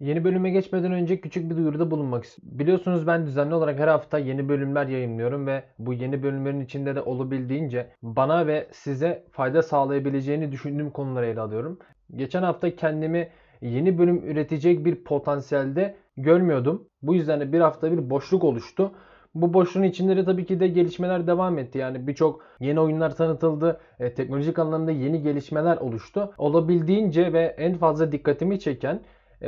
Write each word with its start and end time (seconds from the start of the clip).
Yeni 0.00 0.24
bölüme 0.24 0.50
geçmeden 0.50 0.92
önce 0.92 1.20
küçük 1.20 1.50
bir 1.50 1.56
duyuruda 1.56 1.90
bulunmak 1.90 2.24
istiyorum. 2.24 2.58
Biliyorsunuz 2.58 3.06
ben 3.06 3.26
düzenli 3.26 3.54
olarak 3.54 3.78
her 3.78 3.88
hafta 3.88 4.18
yeni 4.18 4.48
bölümler 4.48 4.86
yayınlıyorum 4.86 5.46
ve 5.46 5.64
bu 5.78 5.92
yeni 5.92 6.22
bölümlerin 6.22 6.60
içinde 6.60 6.94
de 6.94 7.02
olabildiğince 7.02 7.90
bana 8.02 8.46
ve 8.46 8.68
size 8.72 9.24
fayda 9.32 9.62
sağlayabileceğini 9.62 10.52
düşündüğüm 10.52 10.90
konuları 10.90 11.26
ele 11.26 11.40
alıyorum. 11.40 11.78
Geçen 12.16 12.42
hafta 12.42 12.76
kendimi 12.76 13.28
yeni 13.60 13.98
bölüm 13.98 14.30
üretecek 14.30 14.84
bir 14.84 15.04
potansiyelde 15.04 15.96
görmüyordum. 16.16 16.88
Bu 17.02 17.14
yüzden 17.14 17.40
de 17.40 17.52
bir 17.52 17.60
hafta 17.60 17.92
bir 17.92 18.10
boşluk 18.10 18.44
oluştu. 18.44 18.92
Bu 19.34 19.54
boşluğun 19.54 19.82
içinde 19.82 20.16
de 20.16 20.24
tabii 20.24 20.46
ki 20.46 20.60
de 20.60 20.68
gelişmeler 20.68 21.26
devam 21.26 21.58
etti. 21.58 21.78
Yani 21.78 22.06
birçok 22.06 22.40
yeni 22.60 22.80
oyunlar 22.80 23.16
tanıtıldı. 23.16 23.80
E, 24.00 24.14
teknolojik 24.14 24.58
anlamda 24.58 24.90
yeni 24.90 25.22
gelişmeler 25.22 25.76
oluştu. 25.76 26.32
Olabildiğince 26.38 27.32
ve 27.32 27.54
en 27.58 27.74
fazla 27.74 28.12
dikkatimi 28.12 28.60
çeken 28.60 29.00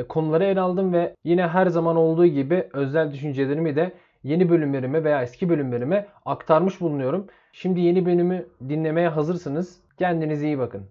konuları 0.08 0.44
ele 0.44 0.60
aldım 0.60 0.92
ve 0.92 1.14
yine 1.24 1.46
her 1.46 1.66
zaman 1.66 1.96
olduğu 1.96 2.26
gibi 2.26 2.68
özel 2.72 3.12
düşüncelerimi 3.12 3.76
de 3.76 3.92
yeni 4.22 4.50
bölümlerime 4.50 5.04
veya 5.04 5.22
eski 5.22 5.48
bölümlerime 5.48 6.06
aktarmış 6.24 6.80
bulunuyorum. 6.80 7.26
Şimdi 7.52 7.80
yeni 7.80 8.06
bölümü 8.06 8.46
dinlemeye 8.68 9.08
hazırsınız. 9.08 9.80
Kendinize 9.98 10.46
iyi 10.46 10.58
bakın. 10.58 10.82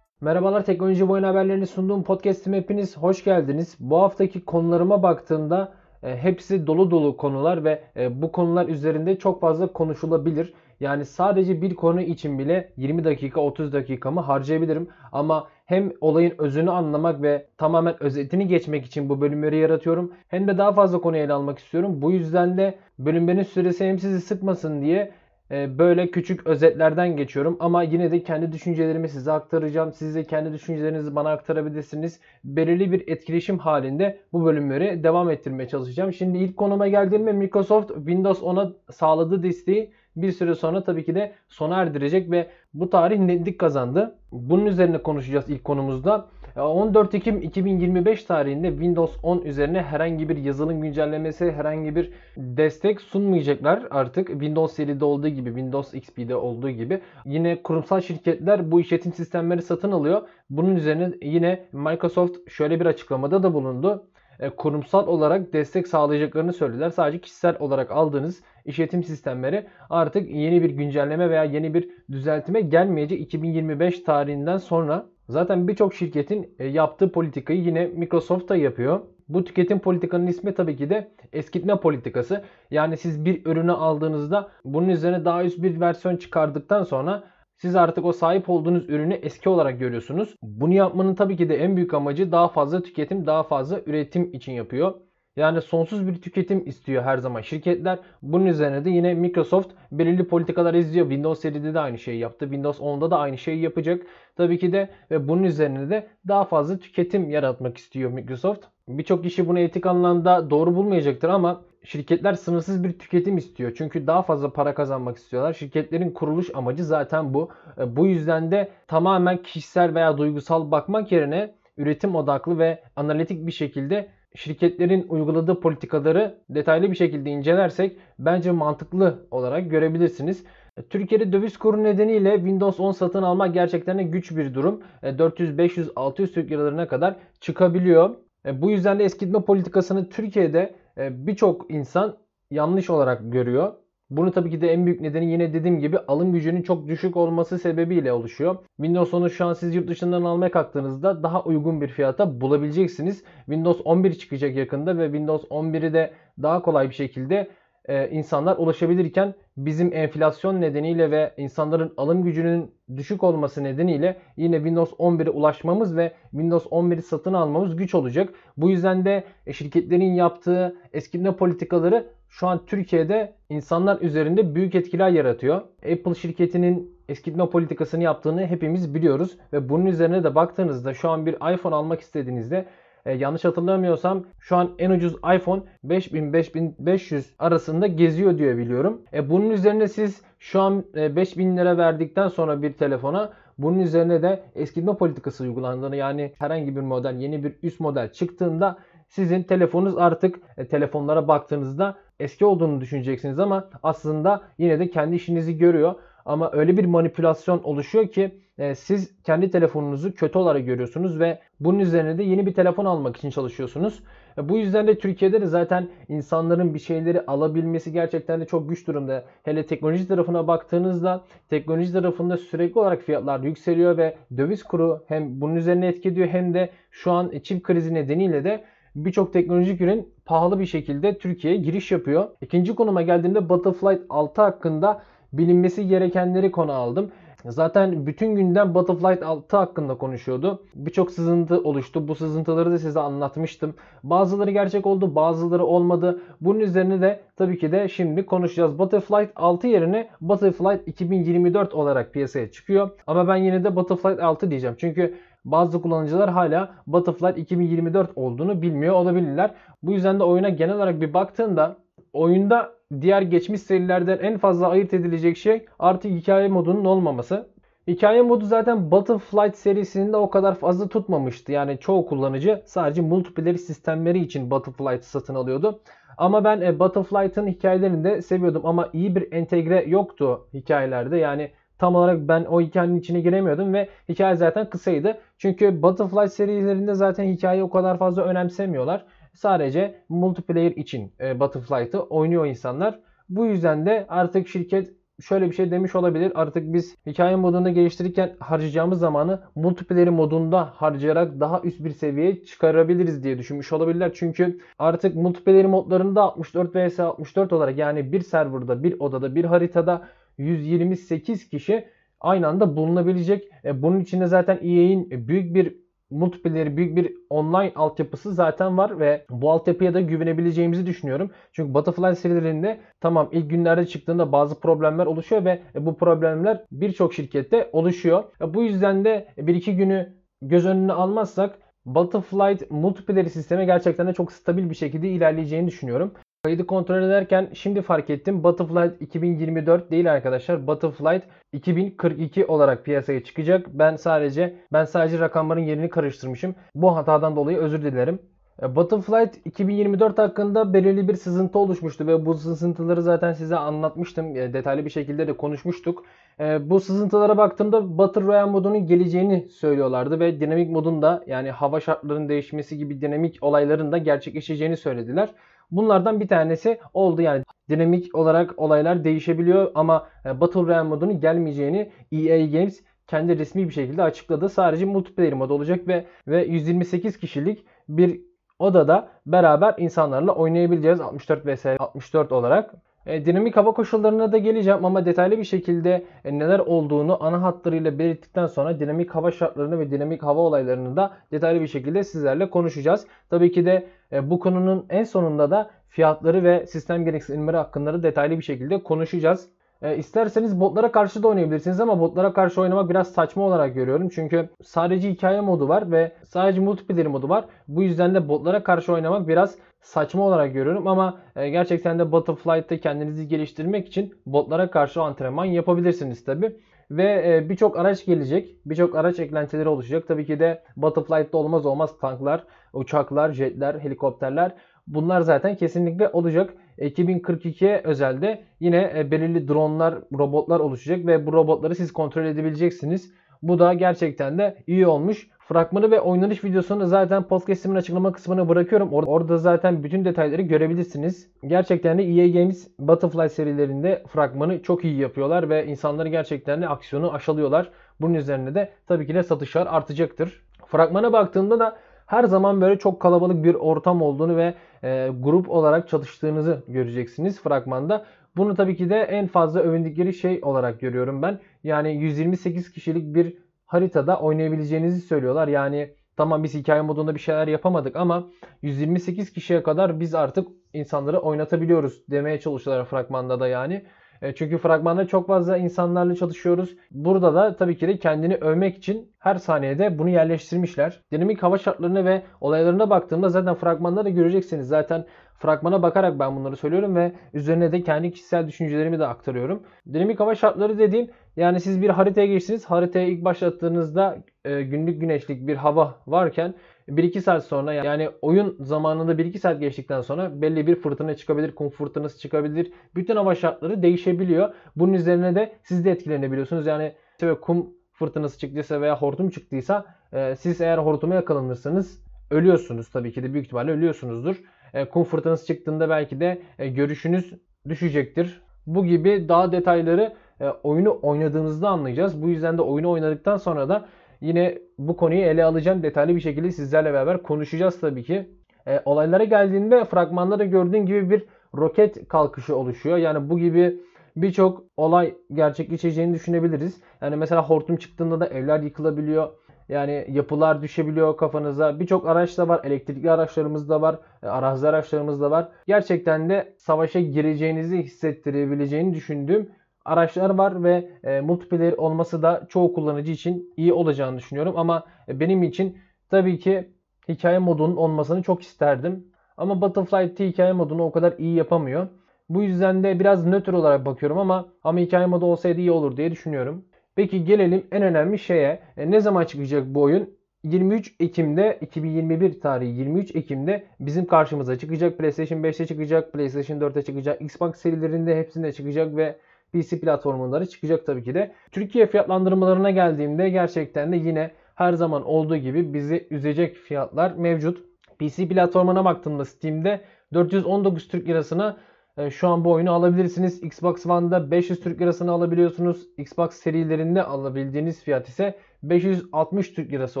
Merhabalar 0.20 0.64
teknoloji 0.64 1.08
boyun 1.08 1.22
haberlerini 1.22 1.66
sunduğum 1.66 2.02
podcast'ime 2.02 2.56
hepiniz 2.56 2.96
hoş 2.96 3.24
geldiniz. 3.24 3.76
Bu 3.80 3.98
haftaki 4.02 4.44
konularıma 4.44 5.02
baktığımda 5.02 5.62
e, 5.64 5.78
hepsi 6.02 6.66
dolu 6.66 6.90
dolu 6.90 7.16
konular 7.16 7.64
ve 7.64 7.82
e, 7.96 8.22
bu 8.22 8.32
konular 8.32 8.68
üzerinde 8.68 9.18
çok 9.18 9.40
fazla 9.40 9.72
konuşulabilir. 9.72 10.52
Yani 10.80 11.04
sadece 11.04 11.62
bir 11.62 11.74
konu 11.74 12.00
için 12.00 12.38
bile 12.38 12.72
20 12.76 13.04
dakika 13.04 13.40
30 13.40 13.72
dakikamı 13.72 14.20
harcayabilirim. 14.20 14.88
Ama 15.12 15.48
hem 15.66 15.92
olayın 16.00 16.34
özünü 16.38 16.70
anlamak 16.70 17.22
ve 17.22 17.46
tamamen 17.56 18.02
özetini 18.02 18.48
geçmek 18.48 18.86
için 18.86 19.08
bu 19.08 19.20
bölümleri 19.20 19.56
yaratıyorum. 19.56 20.12
Hem 20.28 20.48
de 20.48 20.58
daha 20.58 20.72
fazla 20.72 21.00
konuyu 21.00 21.22
ele 21.22 21.32
almak 21.32 21.58
istiyorum. 21.58 22.02
Bu 22.02 22.12
yüzden 22.12 22.58
de 22.58 22.78
bölümlerin 22.98 23.42
süresi 23.42 23.86
hem 23.86 23.98
sizi 23.98 24.20
sıkmasın 24.20 24.82
diye 24.82 24.98
e, 24.98 25.12
böyle 25.50 26.10
küçük 26.10 26.46
özetlerden 26.46 27.16
geçiyorum 27.16 27.56
ama 27.60 27.82
yine 27.82 28.10
de 28.10 28.22
kendi 28.22 28.52
düşüncelerimi 28.52 29.08
size 29.08 29.32
aktaracağım. 29.32 29.92
Siz 29.92 30.14
de 30.14 30.24
kendi 30.24 30.52
düşüncelerinizi 30.52 31.14
bana 31.14 31.30
aktarabilirsiniz. 31.30 32.20
Belirli 32.44 32.92
bir 32.92 33.08
etkileşim 33.08 33.58
halinde 33.58 34.20
bu 34.32 34.44
bölümleri 34.44 35.02
devam 35.02 35.30
ettirmeye 35.30 35.68
çalışacağım. 35.68 36.12
Şimdi 36.12 36.38
ilk 36.38 36.56
konuma 36.56 36.88
geldiğimde 36.88 37.32
Microsoft 37.32 37.94
Windows 37.94 38.42
10'a 38.42 38.72
sağladığı 38.92 39.42
desteği 39.42 39.92
bir 40.16 40.32
süre 40.32 40.54
sonra 40.54 40.84
tabii 40.84 41.04
ki 41.04 41.14
de 41.14 41.32
sona 41.48 41.76
erdirecek 41.76 42.30
ve 42.30 42.50
bu 42.74 42.90
tarih 42.90 43.18
netlik 43.18 43.58
kazandı. 43.58 44.18
Bunun 44.32 44.66
üzerine 44.66 45.02
konuşacağız 45.02 45.48
ilk 45.48 45.64
konumuzda. 45.64 46.28
14 46.66 47.14
Ekim 47.14 47.42
2025 47.42 48.24
tarihinde 48.24 48.70
Windows 48.70 49.16
10 49.22 49.42
üzerine 49.42 49.82
herhangi 49.82 50.28
bir 50.28 50.36
yazılım 50.36 50.82
güncellemesi, 50.82 51.52
herhangi 51.52 51.96
bir 51.96 52.12
destek 52.36 53.00
sunmayacaklar 53.00 53.86
artık. 53.90 54.28
Windows 54.28 54.78
7'de 54.78 55.04
olduğu 55.04 55.28
gibi, 55.28 55.48
Windows 55.48 55.94
XP'de 55.94 56.36
olduğu 56.36 56.70
gibi. 56.70 57.00
Yine 57.24 57.62
kurumsal 57.62 58.00
şirketler 58.00 58.70
bu 58.70 58.80
işletim 58.80 59.12
sistemleri 59.12 59.62
satın 59.62 59.92
alıyor. 59.92 60.22
Bunun 60.50 60.76
üzerine 60.76 61.12
yine 61.22 61.64
Microsoft 61.72 62.50
şöyle 62.50 62.80
bir 62.80 62.86
açıklamada 62.86 63.42
da 63.42 63.54
bulundu 63.54 64.06
e, 64.40 64.50
kurumsal 64.50 65.06
olarak 65.06 65.52
destek 65.52 65.88
sağlayacaklarını 65.88 66.52
söylediler. 66.52 66.90
Sadece 66.90 67.20
kişisel 67.20 67.56
olarak 67.58 67.90
aldığınız 67.90 68.42
işletim 68.64 69.04
sistemleri 69.04 69.66
artık 69.90 70.30
yeni 70.30 70.62
bir 70.62 70.70
güncelleme 70.70 71.30
veya 71.30 71.44
yeni 71.44 71.74
bir 71.74 71.90
düzeltime 72.12 72.60
gelmeyecek 72.60 73.20
2025 73.20 74.00
tarihinden 74.00 74.58
sonra. 74.58 75.06
Zaten 75.28 75.68
birçok 75.68 75.94
şirketin 75.94 76.54
e, 76.58 76.66
yaptığı 76.66 77.12
politikayı 77.12 77.60
yine 77.60 77.86
Microsoft 77.86 78.48
da 78.48 78.56
yapıyor. 78.56 79.00
Bu 79.28 79.44
tüketim 79.44 79.78
politikanın 79.78 80.26
ismi 80.26 80.54
tabii 80.54 80.76
ki 80.76 80.90
de 80.90 81.10
eskitme 81.32 81.76
politikası. 81.80 82.44
Yani 82.70 82.96
siz 82.96 83.24
bir 83.24 83.46
ürünü 83.46 83.72
aldığınızda 83.72 84.48
bunun 84.64 84.88
üzerine 84.88 85.24
daha 85.24 85.44
üst 85.44 85.62
bir 85.62 85.80
versiyon 85.80 86.16
çıkardıktan 86.16 86.82
sonra 86.82 87.24
siz 87.56 87.76
artık 87.76 88.04
o 88.04 88.12
sahip 88.12 88.50
olduğunuz 88.50 88.88
ürünü 88.88 89.14
eski 89.14 89.48
olarak 89.48 89.80
görüyorsunuz. 89.80 90.34
Bunu 90.42 90.74
yapmanın 90.74 91.14
tabii 91.14 91.36
ki 91.36 91.48
de 91.48 91.56
en 91.56 91.76
büyük 91.76 91.94
amacı 91.94 92.32
daha 92.32 92.48
fazla 92.48 92.82
tüketim, 92.82 93.26
daha 93.26 93.42
fazla 93.42 93.80
üretim 93.86 94.32
için 94.32 94.52
yapıyor. 94.52 94.94
Yani 95.38 95.62
sonsuz 95.62 96.06
bir 96.06 96.22
tüketim 96.22 96.66
istiyor 96.66 97.02
her 97.02 97.18
zaman 97.18 97.40
şirketler. 97.40 97.98
Bunun 98.22 98.46
üzerine 98.46 98.84
de 98.84 98.90
yine 98.90 99.14
Microsoft 99.14 99.70
belirli 99.92 100.28
politikalar 100.28 100.74
izliyor. 100.74 101.06
Windows 101.06 101.40
seride 101.40 101.74
de 101.74 101.80
aynı 101.80 101.98
şeyi 101.98 102.18
yaptı. 102.18 102.44
Windows 102.44 102.80
10'da 102.80 103.10
da 103.10 103.18
aynı 103.18 103.38
şeyi 103.38 103.60
yapacak. 103.60 104.02
Tabii 104.36 104.58
ki 104.58 104.72
de 104.72 104.88
ve 105.10 105.28
bunun 105.28 105.42
üzerine 105.42 105.90
de 105.90 106.06
daha 106.28 106.44
fazla 106.44 106.78
tüketim 106.78 107.30
yaratmak 107.30 107.78
istiyor 107.78 108.10
Microsoft. 108.10 108.64
Birçok 108.88 109.24
kişi 109.24 109.48
bunu 109.48 109.58
etik 109.58 109.86
anlamda 109.86 110.50
doğru 110.50 110.74
bulmayacaktır 110.74 111.28
ama 111.28 111.64
şirketler 111.84 112.32
sınırsız 112.32 112.84
bir 112.84 112.98
tüketim 112.98 113.36
istiyor. 113.36 113.72
Çünkü 113.78 114.06
daha 114.06 114.22
fazla 114.22 114.52
para 114.52 114.74
kazanmak 114.74 115.16
istiyorlar. 115.16 115.52
Şirketlerin 115.52 116.10
kuruluş 116.10 116.50
amacı 116.54 116.84
zaten 116.84 117.34
bu. 117.34 117.48
E, 117.78 117.96
bu 117.96 118.06
yüzden 118.06 118.50
de 118.50 118.68
tamamen 118.86 119.42
kişisel 119.42 119.94
veya 119.94 120.18
duygusal 120.18 120.70
bakmak 120.70 121.12
yerine 121.12 121.54
üretim 121.76 122.14
odaklı 122.14 122.58
ve 122.58 122.82
analitik 122.96 123.46
bir 123.46 123.52
şekilde 123.52 124.08
şirketlerin 124.34 125.06
uyguladığı 125.08 125.60
politikaları 125.60 126.38
detaylı 126.50 126.90
bir 126.90 126.96
şekilde 126.96 127.30
incelersek 127.30 127.96
bence 128.18 128.50
mantıklı 128.50 129.26
olarak 129.30 129.70
görebilirsiniz. 129.70 130.44
E, 130.76 130.82
Türkiye'de 130.82 131.32
döviz 131.32 131.56
kuru 131.56 131.82
nedeniyle 131.82 132.36
Windows 132.36 132.80
10 132.80 132.92
satın 132.92 133.22
almak 133.22 133.54
gerçekten 133.54 134.10
güç 134.10 134.36
bir 134.36 134.54
durum. 134.54 134.82
400, 135.02 135.58
500, 135.58 135.90
600 135.96 136.32
Türk 136.32 136.50
liralarına 136.50 136.88
kadar 136.88 137.16
çıkabiliyor. 137.40 138.16
E, 138.46 138.62
bu 138.62 138.70
yüzden 138.70 138.98
de 138.98 139.04
eskitme 139.04 139.40
politikasını 139.40 140.08
Türkiye'de 140.08 140.74
e, 140.98 141.26
birçok 141.26 141.70
insan 141.70 142.16
yanlış 142.50 142.90
olarak 142.90 143.32
görüyor. 143.32 143.72
Bunu 144.10 144.32
tabii 144.32 144.50
ki 144.50 144.60
de 144.60 144.72
en 144.72 144.86
büyük 144.86 145.00
nedeni 145.00 145.32
yine 145.32 145.52
dediğim 145.52 145.78
gibi 145.78 145.98
alım 145.98 146.32
gücünün 146.32 146.62
çok 146.62 146.88
düşük 146.88 147.16
olması 147.16 147.58
sebebiyle 147.58 148.12
oluşuyor. 148.12 148.56
Windows 148.76 149.12
10'u 149.12 149.30
şu 149.30 149.46
an 149.46 149.52
siz 149.52 149.74
yurt 149.74 149.88
dışından 149.88 150.22
almaya 150.22 150.50
kalktığınızda 150.50 151.22
daha 151.22 151.42
uygun 151.42 151.80
bir 151.80 151.88
fiyata 151.88 152.40
bulabileceksiniz. 152.40 153.24
Windows 153.36 153.80
11 153.84 154.14
çıkacak 154.14 154.56
yakında 154.56 154.98
ve 154.98 155.04
Windows 155.04 155.44
11'i 155.44 155.92
de 155.92 156.10
daha 156.42 156.62
kolay 156.62 156.88
bir 156.88 156.94
şekilde 156.94 157.48
e, 157.88 158.10
insanlar 158.10 158.56
ulaşabilirken 158.56 159.34
bizim 159.56 159.92
enflasyon 159.92 160.60
nedeniyle 160.60 161.10
ve 161.10 161.34
insanların 161.36 161.94
alım 161.96 162.22
gücünün 162.22 162.70
düşük 162.96 163.24
olması 163.24 163.64
nedeniyle 163.64 164.16
yine 164.36 164.56
Windows 164.56 164.92
11'e 164.92 165.30
ulaşmamız 165.30 165.96
ve 165.96 166.12
Windows 166.30 166.66
11'i 166.66 167.02
satın 167.02 167.32
almamız 167.32 167.76
güç 167.76 167.94
olacak. 167.94 168.34
Bu 168.56 168.70
yüzden 168.70 169.04
de 169.04 169.24
e, 169.46 169.52
şirketlerin 169.52 170.14
yaptığı 170.14 170.76
eskitme 170.92 171.36
politikaları 171.36 172.06
şu 172.28 172.48
an 172.48 172.66
Türkiye'de 172.66 173.34
insanlar 173.48 174.00
üzerinde 174.00 174.54
büyük 174.54 174.74
etkiler 174.74 175.10
yaratıyor. 175.10 175.60
Apple 175.92 176.14
şirketinin 176.14 176.98
eskitme 177.08 177.50
politikasını 177.50 178.02
yaptığını 178.02 178.46
hepimiz 178.46 178.94
biliyoruz 178.94 179.38
ve 179.52 179.68
bunun 179.68 179.86
üzerine 179.86 180.24
de 180.24 180.34
baktığınızda 180.34 180.94
şu 180.94 181.10
an 181.10 181.26
bir 181.26 181.54
iPhone 181.54 181.74
almak 181.74 182.00
istediğinizde 182.00 182.66
e, 183.06 183.12
yanlış 183.12 183.44
hatırlamıyorsam 183.44 184.24
şu 184.40 184.56
an 184.56 184.74
en 184.78 184.90
ucuz 184.90 185.14
iPhone 185.14 185.62
5000-5500 185.86 187.24
arasında 187.38 187.86
geziyor 187.86 188.38
diye 188.38 188.58
biliyorum. 188.58 189.02
E, 189.12 189.30
bunun 189.30 189.50
üzerine 189.50 189.88
siz 189.88 190.22
şu 190.38 190.60
an 190.60 190.84
e, 190.94 191.16
5000 191.16 191.56
lira 191.56 191.78
verdikten 191.78 192.28
sonra 192.28 192.62
bir 192.62 192.72
telefona 192.72 193.32
bunun 193.58 193.78
üzerine 193.78 194.22
de 194.22 194.42
eskitme 194.54 194.96
politikası 194.96 195.44
uygulandığını 195.44 195.96
yani 195.96 196.32
herhangi 196.38 196.76
bir 196.76 196.80
model 196.80 197.16
yeni 197.16 197.44
bir 197.44 197.52
üst 197.62 197.80
model 197.80 198.12
çıktığında 198.12 198.78
sizin 199.08 199.42
telefonunuz 199.42 199.98
artık 199.98 200.40
e, 200.56 200.66
telefonlara 200.68 201.28
baktığınızda 201.28 201.96
eski 202.20 202.44
olduğunu 202.44 202.80
düşüneceksiniz 202.80 203.38
ama 203.38 203.68
aslında 203.82 204.42
yine 204.58 204.78
de 204.78 204.90
kendi 204.90 205.16
işinizi 205.16 205.58
görüyor. 205.58 205.94
Ama 206.24 206.50
öyle 206.52 206.76
bir 206.76 206.84
manipülasyon 206.84 207.62
oluşuyor 207.62 208.08
ki 208.08 208.40
e, 208.58 208.74
siz 208.74 209.22
kendi 209.22 209.50
telefonunuzu 209.50 210.14
kötü 210.14 210.38
olarak 210.38 210.66
görüyorsunuz 210.66 211.20
ve 211.20 211.38
bunun 211.60 211.78
üzerine 211.78 212.18
de 212.18 212.22
yeni 212.22 212.46
bir 212.46 212.54
telefon 212.54 212.84
almak 212.84 213.16
için 213.16 213.30
çalışıyorsunuz. 213.30 214.02
E, 214.38 214.48
bu 214.48 214.56
yüzden 214.56 214.86
de 214.86 214.98
Türkiye'de 214.98 215.40
de 215.40 215.46
zaten 215.46 215.88
insanların 216.08 216.74
bir 216.74 216.78
şeyleri 216.78 217.20
alabilmesi 217.26 217.92
gerçekten 217.92 218.40
de 218.40 218.44
çok 218.44 218.68
güç 218.68 218.86
durumda. 218.86 219.24
Hele 219.42 219.66
teknoloji 219.66 220.08
tarafına 220.08 220.46
baktığınızda 220.46 221.24
teknoloji 221.50 221.92
tarafında 221.92 222.36
sürekli 222.36 222.80
olarak 222.80 223.02
fiyatlar 223.02 223.40
yükseliyor 223.40 223.96
ve 223.96 224.16
döviz 224.36 224.62
kuru 224.62 225.04
hem 225.08 225.40
bunun 225.40 225.54
üzerine 225.54 225.86
etki 225.86 226.08
ediyor 226.08 226.28
hem 226.28 226.54
de 226.54 226.70
şu 226.90 227.12
an 227.12 227.32
çip 227.42 227.64
krizi 227.64 227.94
nedeniyle 227.94 228.44
de 228.44 228.64
birçok 229.04 229.32
teknolojik 229.32 229.80
ürün 229.80 230.08
pahalı 230.24 230.60
bir 230.60 230.66
şekilde 230.66 231.18
Türkiye'ye 231.18 231.60
giriş 231.60 231.90
yapıyor. 231.90 232.28
İkinci 232.40 232.74
konuma 232.74 233.02
geldiğimde 233.02 233.48
Battleflight 233.48 234.02
6 234.08 234.42
hakkında 234.42 235.02
bilinmesi 235.32 235.88
gerekenleri 235.88 236.50
konu 236.50 236.72
aldım. 236.72 237.10
Zaten 237.44 238.06
bütün 238.06 238.34
günden 238.34 238.74
Battlefield 238.74 239.22
6 239.22 239.56
hakkında 239.56 239.94
konuşuyordu. 239.98 240.62
Birçok 240.74 241.10
sızıntı 241.10 241.60
oluştu. 241.60 242.08
Bu 242.08 242.14
sızıntıları 242.14 242.70
da 242.70 242.78
size 242.78 243.00
anlatmıştım. 243.00 243.74
Bazıları 244.02 244.50
gerçek 244.50 244.86
oldu, 244.86 245.14
bazıları 245.14 245.64
olmadı. 245.64 246.20
Bunun 246.40 246.60
üzerine 246.60 247.00
de 247.00 247.20
tabii 247.36 247.58
ki 247.58 247.72
de 247.72 247.88
şimdi 247.88 248.26
konuşacağız. 248.26 248.78
Battlefield 248.78 249.28
6 249.36 249.66
yerine 249.66 250.08
Battlefield 250.20 250.86
2024 250.86 251.74
olarak 251.74 252.12
piyasaya 252.12 252.50
çıkıyor. 252.50 252.90
Ama 253.06 253.28
ben 253.28 253.36
yine 253.36 253.64
de 253.64 253.76
Battlefield 253.76 254.18
6 254.18 254.50
diyeceğim. 254.50 254.76
Çünkü 254.78 255.14
bazı 255.50 255.82
kullanıcılar 255.82 256.30
hala 256.30 256.74
Battlefield 256.86 257.36
2024 257.36 258.10
olduğunu 258.16 258.62
bilmiyor 258.62 258.94
olabilirler. 258.94 259.54
Bu 259.82 259.92
yüzden 259.92 260.18
de 260.20 260.24
oyuna 260.24 260.48
genel 260.48 260.76
olarak 260.76 261.00
bir 261.00 261.14
baktığında 261.14 261.76
oyunda 262.12 262.72
diğer 263.00 263.22
geçmiş 263.22 263.60
serilerden 263.60 264.18
en 264.18 264.38
fazla 264.38 264.68
ayırt 264.68 264.94
edilecek 264.94 265.36
şey 265.36 265.66
artık 265.78 266.10
hikaye 266.10 266.48
modunun 266.48 266.84
olmaması. 266.84 267.48
Hikaye 267.88 268.22
modu 268.22 268.44
zaten 268.44 268.90
Battlefield 268.90 269.54
serisinde 269.54 270.16
o 270.16 270.30
kadar 270.30 270.54
fazla 270.54 270.88
tutmamıştı. 270.88 271.52
Yani 271.52 271.78
çoğu 271.78 272.06
kullanıcı 272.06 272.62
sadece 272.66 273.02
multiplayer 273.02 273.54
sistemleri 273.54 274.18
için 274.18 274.50
Battlefield'ı 274.50 275.02
satın 275.06 275.34
alıyordu. 275.34 275.80
Ama 276.18 276.44
ben 276.44 276.60
e, 276.60 276.78
Battlefield'ın 276.78 277.46
hikayelerini 277.46 278.04
de 278.04 278.22
seviyordum 278.22 278.66
ama 278.66 278.88
iyi 278.92 279.16
bir 279.16 279.32
entegre 279.32 279.84
yoktu 279.86 280.48
hikayelerde. 280.54 281.16
Yani 281.16 281.50
tam 281.78 281.94
olarak 281.94 282.28
ben 282.28 282.44
o 282.44 282.60
hikayenin 282.60 282.98
içine 283.00 283.20
giremiyordum 283.20 283.74
ve 283.74 283.88
hikaye 284.08 284.36
zaten 284.36 284.70
kısaydı. 284.70 285.18
Çünkü 285.38 285.82
Battlefield 285.82 286.28
serilerinde 286.28 286.94
zaten 286.94 287.24
hikayeyi 287.24 287.64
o 287.64 287.70
kadar 287.70 287.98
fazla 287.98 288.22
önemsemiyorlar. 288.22 289.04
Sadece 289.34 289.94
multiplayer 290.08 290.70
için 290.70 291.12
e, 291.20 291.40
Battlefield'ı 291.40 292.02
oynuyor 292.02 292.46
insanlar. 292.46 293.00
Bu 293.28 293.46
yüzden 293.46 293.86
de 293.86 294.06
artık 294.08 294.48
şirket 294.48 294.98
şöyle 295.20 295.50
bir 295.50 295.54
şey 295.54 295.70
demiş 295.70 295.94
olabilir. 295.94 296.32
Artık 296.34 296.72
biz 296.72 296.96
hikaye 297.06 297.36
modunu 297.36 297.74
geliştirirken 297.74 298.36
harcayacağımız 298.40 298.98
zamanı 298.98 299.42
multiplayer 299.54 300.08
modunda 300.08 300.64
harcayarak 300.64 301.40
daha 301.40 301.60
üst 301.60 301.84
bir 301.84 301.90
seviyeye 301.90 302.44
çıkarabiliriz 302.44 303.24
diye 303.24 303.38
düşünmüş 303.38 303.72
olabilirler. 303.72 304.10
Çünkü 304.14 304.58
artık 304.78 305.16
multiplayer 305.16 305.66
modlarında 305.66 306.22
64 306.22 306.76
vs 306.76 307.00
64 307.00 307.52
olarak 307.52 307.78
yani 307.78 308.12
bir 308.12 308.20
serverda, 308.20 308.82
bir 308.82 309.00
odada, 309.00 309.34
bir 309.34 309.44
haritada 309.44 310.08
128 310.38 311.48
kişi 311.48 311.88
aynı 312.20 312.46
anda 312.46 312.76
bulunabilecek. 312.76 313.48
E, 313.64 313.82
bunun 313.82 314.00
içinde 314.00 314.26
zaten 314.26 314.56
EA'in 314.56 315.28
büyük 315.28 315.54
bir 315.54 315.88
multiplayer 316.10 316.76
büyük 316.76 316.96
bir 316.96 317.14
online 317.30 317.72
altyapısı 317.74 318.34
zaten 318.34 318.78
var 318.78 319.00
ve 319.00 319.26
bu 319.30 319.50
altyapıya 319.50 319.94
da 319.94 320.00
güvenebileceğimizi 320.00 320.86
düşünüyorum. 320.86 321.30
Çünkü 321.52 321.74
Battlefield 321.74 322.14
serilerinde 322.14 322.80
tamam 323.00 323.28
ilk 323.32 323.50
günlerde 323.50 323.86
çıktığında 323.86 324.32
bazı 324.32 324.60
problemler 324.60 325.06
oluşuyor 325.06 325.44
ve 325.44 325.62
bu 325.74 325.96
problemler 325.96 326.64
birçok 326.72 327.14
şirkette 327.14 327.70
oluşuyor. 327.72 328.24
Bu 328.40 328.62
yüzden 328.62 329.04
de 329.04 329.28
bir 329.38 329.54
iki 329.54 329.76
günü 329.76 330.16
göz 330.42 330.66
önüne 330.66 330.92
almazsak 330.92 331.58
Battlefield 331.84 332.60
multiplayer 332.70 333.24
sistemi 333.24 333.66
gerçekten 333.66 334.06
de 334.06 334.12
çok 334.12 334.32
stabil 334.32 334.70
bir 334.70 334.74
şekilde 334.74 335.08
ilerleyeceğini 335.08 335.66
düşünüyorum. 335.66 336.14
Kaydı 336.42 336.66
kontrol 336.66 337.02
ederken 337.02 337.50
şimdi 337.54 337.82
fark 337.82 338.10
ettim. 338.10 338.44
Battlefield 338.44 339.00
2024 339.00 339.90
değil 339.90 340.12
arkadaşlar. 340.12 340.66
Battlefield 340.66 341.22
2042 341.52 342.46
olarak 342.46 342.84
piyasaya 342.84 343.24
çıkacak. 343.24 343.66
Ben 343.68 343.96
sadece 343.96 344.56
ben 344.72 344.84
sadece 344.84 345.18
rakamların 345.18 345.60
yerini 345.60 345.90
karıştırmışım. 345.90 346.54
Bu 346.74 346.96
hatadan 346.96 347.36
dolayı 347.36 347.58
özür 347.58 347.82
dilerim. 347.82 348.18
E, 348.62 348.76
Battlefield 348.76 349.34
2024 349.44 350.18
hakkında 350.18 350.74
belirli 350.74 351.08
bir 351.08 351.14
sızıntı 351.16 351.58
oluşmuştu 351.58 352.06
ve 352.06 352.26
bu 352.26 352.34
sızıntıları 352.34 353.02
zaten 353.02 353.32
size 353.32 353.56
anlatmıştım. 353.56 354.36
E, 354.36 354.52
detaylı 354.52 354.84
bir 354.84 354.90
şekilde 354.90 355.26
de 355.26 355.32
konuşmuştuk. 355.32 356.04
E, 356.40 356.70
bu 356.70 356.80
sızıntılara 356.80 357.36
baktığımda 357.36 357.98
Battle 357.98 358.20
Royale 358.20 358.50
modunun 358.50 358.86
geleceğini 358.86 359.48
söylüyorlardı 359.48 360.20
ve 360.20 360.40
dinamik 360.40 360.70
modun 360.70 361.02
da 361.02 361.24
yani 361.26 361.50
hava 361.50 361.80
şartlarının 361.80 362.28
değişmesi 362.28 362.78
gibi 362.78 363.00
dinamik 363.00 363.38
olayların 363.42 363.92
da 363.92 363.98
gerçekleşeceğini 363.98 364.76
söylediler. 364.76 365.28
Bunlardan 365.70 366.20
bir 366.20 366.28
tanesi 366.28 366.78
oldu 366.94 367.22
yani 367.22 367.44
dinamik 367.70 368.14
olarak 368.14 368.54
olaylar 368.56 369.04
değişebiliyor 369.04 369.70
ama 369.74 370.08
Battle 370.24 370.60
Royale 370.60 370.88
modunun 370.88 371.20
gelmeyeceğini 371.20 371.90
EA 372.12 372.46
Games 372.46 372.80
kendi 373.06 373.38
resmi 373.38 373.68
bir 373.68 373.72
şekilde 373.72 374.02
açıkladı. 374.02 374.48
Sadece 374.48 374.84
multiplayer 374.84 375.32
mod 375.32 375.50
olacak 375.50 375.88
ve 375.88 376.04
ve 376.28 376.44
128 376.44 377.18
kişilik 377.18 377.64
bir 377.88 378.27
odada 378.58 379.08
beraber 379.26 379.74
insanlarla 379.78 380.32
oynayabileceğiz 380.32 381.00
64 381.00 381.46
vs 381.46 381.66
64 381.66 382.32
olarak. 382.32 382.74
E, 383.06 383.26
dinamik 383.26 383.56
hava 383.56 383.72
koşullarına 383.72 384.32
da 384.32 384.38
geleceğim 384.38 384.84
ama 384.84 385.04
detaylı 385.04 385.38
bir 385.38 385.44
şekilde 385.44 386.04
e, 386.24 386.38
neler 386.38 386.58
olduğunu 386.58 387.24
ana 387.24 387.42
hatlarıyla 387.42 387.98
belirttikten 387.98 388.46
sonra 388.46 388.80
dinamik 388.80 389.10
hava 389.10 389.30
şartlarını 389.30 389.78
ve 389.78 389.90
dinamik 389.90 390.22
hava 390.22 390.40
olaylarını 390.40 390.96
da 390.96 391.12
detaylı 391.32 391.60
bir 391.60 391.66
şekilde 391.66 392.04
sizlerle 392.04 392.50
konuşacağız. 392.50 393.06
Tabii 393.30 393.52
ki 393.52 393.66
de 393.66 393.86
e, 394.12 394.30
bu 394.30 394.38
konunun 394.38 394.86
en 394.90 395.04
sonunda 395.04 395.50
da 395.50 395.70
fiyatları 395.88 396.44
ve 396.44 396.66
sistem 396.66 397.04
gereksinimleri 397.04 397.56
hakkında 397.56 397.94
da 397.94 398.02
detaylı 398.02 398.38
bir 398.38 398.44
şekilde 398.44 398.82
konuşacağız. 398.82 399.48
E, 399.82 399.96
isterseniz 399.96 400.60
botlara 400.60 400.92
karşı 400.92 401.22
da 401.22 401.28
oynayabilirsiniz 401.28 401.80
ama 401.80 402.00
botlara 402.00 402.32
karşı 402.32 402.60
oynamak 402.60 402.90
biraz 402.90 403.08
saçma 403.08 403.42
olarak 403.42 403.74
görüyorum. 403.74 404.08
Çünkü 404.08 404.48
sadece 404.62 405.10
hikaye 405.10 405.40
modu 405.40 405.68
var 405.68 405.90
ve 405.90 406.12
sadece 406.24 406.60
multiplayer 406.60 407.06
modu 407.06 407.28
var. 407.28 407.44
Bu 407.68 407.82
yüzden 407.82 408.14
de 408.14 408.28
botlara 408.28 408.62
karşı 408.62 408.92
oynamak 408.92 409.28
biraz 409.28 409.58
saçma 409.80 410.22
olarak 410.22 410.52
görüyorum 410.52 410.86
ama 410.86 411.18
e, 411.36 411.48
gerçekten 411.48 411.98
de 411.98 412.12
Battlefield'da 412.12 412.80
kendinizi 412.80 413.28
geliştirmek 413.28 413.86
için 413.86 414.14
botlara 414.26 414.70
karşı 414.70 415.02
antrenman 415.02 415.44
yapabilirsiniz 415.44 416.24
tabi. 416.24 416.56
Ve 416.90 417.36
e, 417.36 417.48
birçok 417.48 417.78
araç 417.78 418.04
gelecek. 418.04 418.56
Birçok 418.66 418.94
araç 418.94 419.18
eklentileri 419.18 419.68
oluşacak. 419.68 420.08
Tabii 420.08 420.26
ki 420.26 420.40
de 420.40 420.62
Battlefield'da 420.76 421.36
olmaz 421.38 421.66
olmaz 421.66 421.98
tanklar, 421.98 422.44
uçaklar, 422.72 423.32
jetler, 423.32 423.74
helikopterler. 423.78 424.54
Bunlar 424.86 425.20
zaten 425.20 425.54
kesinlikle 425.54 426.08
olacak. 426.08 426.54
2042'ye 426.78 427.80
özelde 427.84 428.42
yine 428.60 428.92
e, 428.96 429.10
belirli 429.10 429.48
dronlar, 429.48 429.94
robotlar 430.18 430.60
oluşacak 430.60 431.06
ve 431.06 431.26
bu 431.26 431.32
robotları 431.32 431.74
siz 431.74 431.92
kontrol 431.92 432.24
edebileceksiniz. 432.24 433.12
Bu 433.42 433.58
da 433.58 433.74
gerçekten 433.74 434.38
de 434.38 434.56
iyi 434.66 434.86
olmuş. 434.86 435.28
Fragmanı 435.38 435.90
ve 435.90 436.00
oynanış 436.00 436.44
videosunu 436.44 436.86
zaten 436.86 437.22
podcast'imin 437.22 437.76
açıklama 437.76 438.12
kısmına 438.12 438.48
bırakıyorum. 438.48 438.88
Or- 438.88 439.06
orada 439.06 439.38
zaten 439.38 439.84
bütün 439.84 440.04
detayları 440.04 440.42
görebilirsiniz. 440.42 441.30
Gerçekten 441.46 441.98
de 441.98 442.02
EA 442.02 442.28
Games 442.28 442.68
Battlefield 442.78 443.28
serilerinde 443.28 444.02
fragmanı 444.08 444.62
çok 444.62 444.84
iyi 444.84 445.00
yapıyorlar 445.00 445.50
ve 445.50 445.66
insanları 445.66 446.08
gerçekten 446.08 446.62
de 446.62 446.68
aksiyonu 446.68 447.12
aşalıyorlar. 447.12 447.70
Bunun 448.00 448.14
üzerine 448.14 448.54
de 448.54 448.70
tabii 448.86 449.06
ki 449.06 449.14
de 449.14 449.22
satışlar 449.22 449.66
artacaktır. 449.66 450.42
Fragmana 450.66 451.12
baktığımda 451.12 451.58
da 451.58 451.76
her 452.08 452.24
zaman 452.24 452.60
böyle 452.60 452.78
çok 452.78 453.00
kalabalık 453.00 453.44
bir 453.44 453.54
ortam 453.54 454.02
olduğunu 454.02 454.36
ve 454.36 454.54
e, 454.84 455.10
grup 455.20 455.50
olarak 455.50 455.88
çalıştığınızı 455.88 456.64
göreceksiniz 456.68 457.40
fragmanda. 457.40 458.04
Bunu 458.36 458.54
tabii 458.54 458.76
ki 458.76 458.90
de 458.90 459.00
en 459.00 459.26
fazla 459.26 459.60
övündükleri 459.60 460.14
şey 460.14 460.40
olarak 460.42 460.80
görüyorum 460.80 461.22
ben. 461.22 461.40
Yani 461.64 461.96
128 461.96 462.72
kişilik 462.72 463.14
bir 463.14 463.36
haritada 463.66 464.20
oynayabileceğinizi 464.20 465.00
söylüyorlar. 465.00 465.48
Yani 465.48 465.94
tamam 466.16 466.44
biz 466.44 466.54
hikaye 466.54 466.82
modunda 466.82 467.14
bir 467.14 467.20
şeyler 467.20 467.48
yapamadık 467.48 467.96
ama 467.96 468.28
128 468.62 469.32
kişiye 469.32 469.62
kadar 469.62 470.00
biz 470.00 470.14
artık 470.14 470.48
insanları 470.72 471.18
oynatabiliyoruz 471.18 472.02
demeye 472.10 472.40
çalışıyorlar 472.40 472.84
fragmanda 472.84 473.40
da 473.40 473.48
yani. 473.48 473.84
E, 474.22 474.34
çünkü 474.34 474.58
fragmanda 474.58 475.06
çok 475.06 475.26
fazla 475.26 475.56
insanlarla 475.56 476.14
çalışıyoruz. 476.14 476.76
Burada 476.90 477.34
da 477.34 477.56
tabii 477.56 477.76
ki 477.76 477.88
de 477.88 477.98
kendini 477.98 478.34
övmek 478.36 478.76
için 478.76 479.12
her 479.18 479.34
saniyede 479.34 479.98
bunu 479.98 480.08
yerleştirmişler. 480.08 481.00
Dinamik 481.12 481.42
hava 481.42 481.58
şartlarına 481.58 482.04
ve 482.04 482.22
olaylarına 482.40 482.90
baktığımda 482.90 483.28
zaten 483.28 483.54
fragmanda 483.54 484.04
da 484.04 484.08
göreceksiniz. 484.08 484.68
Zaten 484.68 485.04
fragmana 485.38 485.82
bakarak 485.82 486.18
ben 486.18 486.36
bunları 486.36 486.56
söylüyorum 486.56 486.96
ve 486.96 487.12
üzerine 487.32 487.72
de 487.72 487.82
kendi 487.82 488.12
kişisel 488.12 488.48
düşüncelerimi 488.48 488.98
de 488.98 489.06
aktarıyorum. 489.06 489.62
Dinamik 489.92 490.20
hava 490.20 490.34
şartları 490.34 490.78
dediğim 490.78 491.10
yani 491.36 491.60
siz 491.60 491.82
bir 491.82 491.90
haritaya 491.90 492.26
geçtiniz. 492.26 492.64
Haritaya 492.64 493.06
ilk 493.06 493.24
başlattığınızda 493.24 494.18
e, 494.44 494.62
günlük 494.62 495.00
güneşlik 495.00 495.46
bir 495.46 495.56
hava 495.56 495.94
varken 496.06 496.54
1-2 496.88 497.20
saat 497.20 497.44
sonra 497.44 497.72
yani 497.72 498.10
oyun 498.22 498.56
zamanında 498.60 499.12
1-2 499.12 499.38
saat 499.38 499.60
geçtikten 499.60 500.00
sonra 500.00 500.42
belli 500.42 500.66
bir 500.66 500.74
fırtına 500.74 501.16
çıkabilir, 501.16 501.54
kum 501.54 501.70
fırtınası 501.70 502.18
çıkabilir. 502.18 502.72
Bütün 502.94 503.16
hava 503.16 503.34
şartları 503.34 503.82
değişebiliyor. 503.82 504.54
Bunun 504.76 504.92
üzerine 504.92 505.34
de 505.34 505.52
siz 505.62 505.84
de 505.84 505.90
etkilenebiliyorsunuz. 505.90 506.66
Yani 506.66 506.92
işte 507.12 507.34
kum 507.34 507.66
fırtınası 507.92 508.38
çıktıysa 508.38 508.80
veya 508.80 509.00
hortum 509.00 509.30
çıktıysa 509.30 509.84
e, 510.12 510.36
siz 510.36 510.60
eğer 510.60 510.78
hortuma 510.78 511.14
yakalanırsanız 511.14 512.02
ölüyorsunuz 512.30 512.90
tabii 512.90 513.12
ki 513.12 513.22
de 513.22 513.32
büyük 513.32 513.46
ihtimalle 513.46 513.70
ölüyorsunuzdur. 513.70 514.36
E, 514.74 514.84
kum 514.84 515.04
fırtınası 515.04 515.46
çıktığında 515.46 515.88
belki 515.88 516.20
de 516.20 516.42
e, 516.58 516.68
görüşünüz 516.68 517.34
düşecektir. 517.68 518.42
Bu 518.66 518.84
gibi 518.84 519.28
daha 519.28 519.52
detayları 519.52 520.14
e, 520.40 520.48
oyunu 520.48 520.98
oynadığınızda 521.02 521.68
anlayacağız. 521.68 522.22
Bu 522.22 522.28
yüzden 522.28 522.58
de 522.58 522.62
oyunu 522.62 522.90
oynadıktan 522.90 523.36
sonra 523.36 523.68
da 523.68 523.88
yine 524.20 524.58
bu 524.78 524.96
konuyu 524.96 525.20
ele 525.20 525.44
alacağım. 525.44 525.82
Detaylı 525.82 526.16
bir 526.16 526.20
şekilde 526.20 526.50
sizlerle 526.50 526.92
beraber 526.92 527.22
konuşacağız 527.22 527.80
tabii 527.80 528.02
ki. 528.02 528.28
E, 528.66 528.80
olaylara 528.84 529.24
geldiğinde 529.24 529.84
fragmanda 529.84 530.38
da 530.38 530.44
gördüğün 530.44 530.86
gibi 530.86 531.10
bir 531.10 531.24
roket 531.56 532.08
kalkışı 532.08 532.56
oluşuyor. 532.56 532.96
Yani 532.96 533.30
bu 533.30 533.38
gibi 533.38 533.80
birçok 534.16 534.64
olay 534.76 535.14
gerçekleşeceğini 535.32 536.14
düşünebiliriz. 536.14 536.80
Yani 537.02 537.16
mesela 537.16 537.42
hortum 537.48 537.76
çıktığında 537.76 538.20
da 538.20 538.26
evler 538.26 538.60
yıkılabiliyor. 538.60 539.28
Yani 539.68 540.06
yapılar 540.08 540.62
düşebiliyor 540.62 541.16
kafanıza. 541.16 541.80
Birçok 541.80 542.08
araç 542.08 542.38
da 542.38 542.48
var. 542.48 542.60
Elektrikli 542.64 543.10
araçlarımız 543.10 543.68
da 543.68 543.80
var. 543.80 543.98
e, 544.22 544.26
Arazi 544.26 544.68
araçlarımız 544.68 545.20
da 545.20 545.30
var. 545.30 545.48
Gerçekten 545.66 546.30
de 546.30 546.54
savaşa 546.58 547.00
gireceğinizi 547.00 547.78
hissettirebileceğini 547.82 548.94
düşündüğüm 548.94 549.50
araçlar 549.88 550.30
var 550.30 550.64
ve 550.64 550.90
e, 551.04 551.20
multiplayer 551.20 551.72
olması 551.72 552.22
da 552.22 552.46
çoğu 552.48 552.72
kullanıcı 552.72 553.12
için 553.12 553.52
iyi 553.56 553.72
olacağını 553.72 554.18
düşünüyorum. 554.18 554.54
Ama 554.56 554.84
e, 555.08 555.20
benim 555.20 555.42
için 555.42 555.78
tabii 556.10 556.38
ki 556.38 556.68
hikaye 557.08 557.38
modunun 557.38 557.76
olmasını 557.76 558.22
çok 558.22 558.42
isterdim. 558.42 559.06
Ama 559.36 559.60
Battleflight 559.60 560.20
hikaye 560.20 560.52
modunu 560.52 560.84
o 560.84 560.92
kadar 560.92 561.14
iyi 561.18 561.34
yapamıyor. 561.34 561.88
Bu 562.28 562.42
yüzden 562.42 562.84
de 562.84 563.00
biraz 563.00 563.26
nötr 563.26 563.52
olarak 563.52 563.86
bakıyorum 563.86 564.18
ama 564.18 564.48
ama 564.64 564.78
hikaye 564.78 565.06
modu 565.06 565.26
olsaydı 565.26 565.60
iyi 565.60 565.70
olur 565.70 565.96
diye 565.96 566.10
düşünüyorum. 566.10 566.64
Peki 566.96 567.24
gelelim 567.24 567.66
en 567.72 567.82
önemli 567.82 568.18
şeye. 568.18 568.60
E, 568.76 568.90
ne 568.90 569.00
zaman 569.00 569.24
çıkacak 569.24 569.66
bu 569.66 569.82
oyun? 569.82 570.18
23 570.44 570.94
Ekim'de 571.00 571.58
2021 571.60 572.40
tarihi 572.40 572.78
23 572.78 573.16
Ekim'de 573.16 573.66
bizim 573.80 574.06
karşımıza 574.06 574.58
çıkacak. 574.58 574.98
PlayStation 574.98 575.42
5'te 575.42 575.66
çıkacak, 575.66 576.12
PlayStation 576.12 576.60
4'te 576.60 576.82
çıkacak, 576.82 577.22
Xbox 577.22 577.56
serilerinde 577.56 578.18
hepsinde 578.18 578.52
çıkacak 578.52 578.96
ve 578.96 579.16
PC 579.52 579.80
platformları 579.80 580.46
çıkacak 580.46 580.86
tabii 580.86 581.04
ki 581.04 581.14
de. 581.14 581.32
Türkiye 581.52 581.86
fiyatlandırmalarına 581.86 582.70
geldiğimde 582.70 583.30
gerçekten 583.30 583.92
de 583.92 583.96
yine 583.96 584.30
her 584.54 584.72
zaman 584.72 585.04
olduğu 585.04 585.36
gibi 585.36 585.74
bizi 585.74 586.06
üzecek 586.10 586.56
fiyatlar 586.56 587.12
mevcut. 587.12 587.64
PC 587.98 588.28
platformuna 588.28 588.84
baktığımda 588.84 589.24
Steam'de 589.24 589.80
419 590.14 590.88
Türk 590.88 591.08
Lirasına 591.08 591.56
e, 591.96 592.10
şu 592.10 592.28
an 592.28 592.44
bu 592.44 592.52
oyunu 592.52 592.72
alabilirsiniz. 592.72 593.42
Xbox 593.42 593.86
One'da 593.86 594.30
500 594.30 594.60
Türk 594.60 594.80
Lirasını 594.80 595.12
alabiliyorsunuz. 595.12 595.88
Xbox 595.98 596.30
serilerinde 596.30 597.02
alabildiğiniz 597.02 597.82
fiyat 597.82 598.08
ise 598.08 598.38
560 598.62 599.50
Türk 599.50 599.72
Lirası 599.72 600.00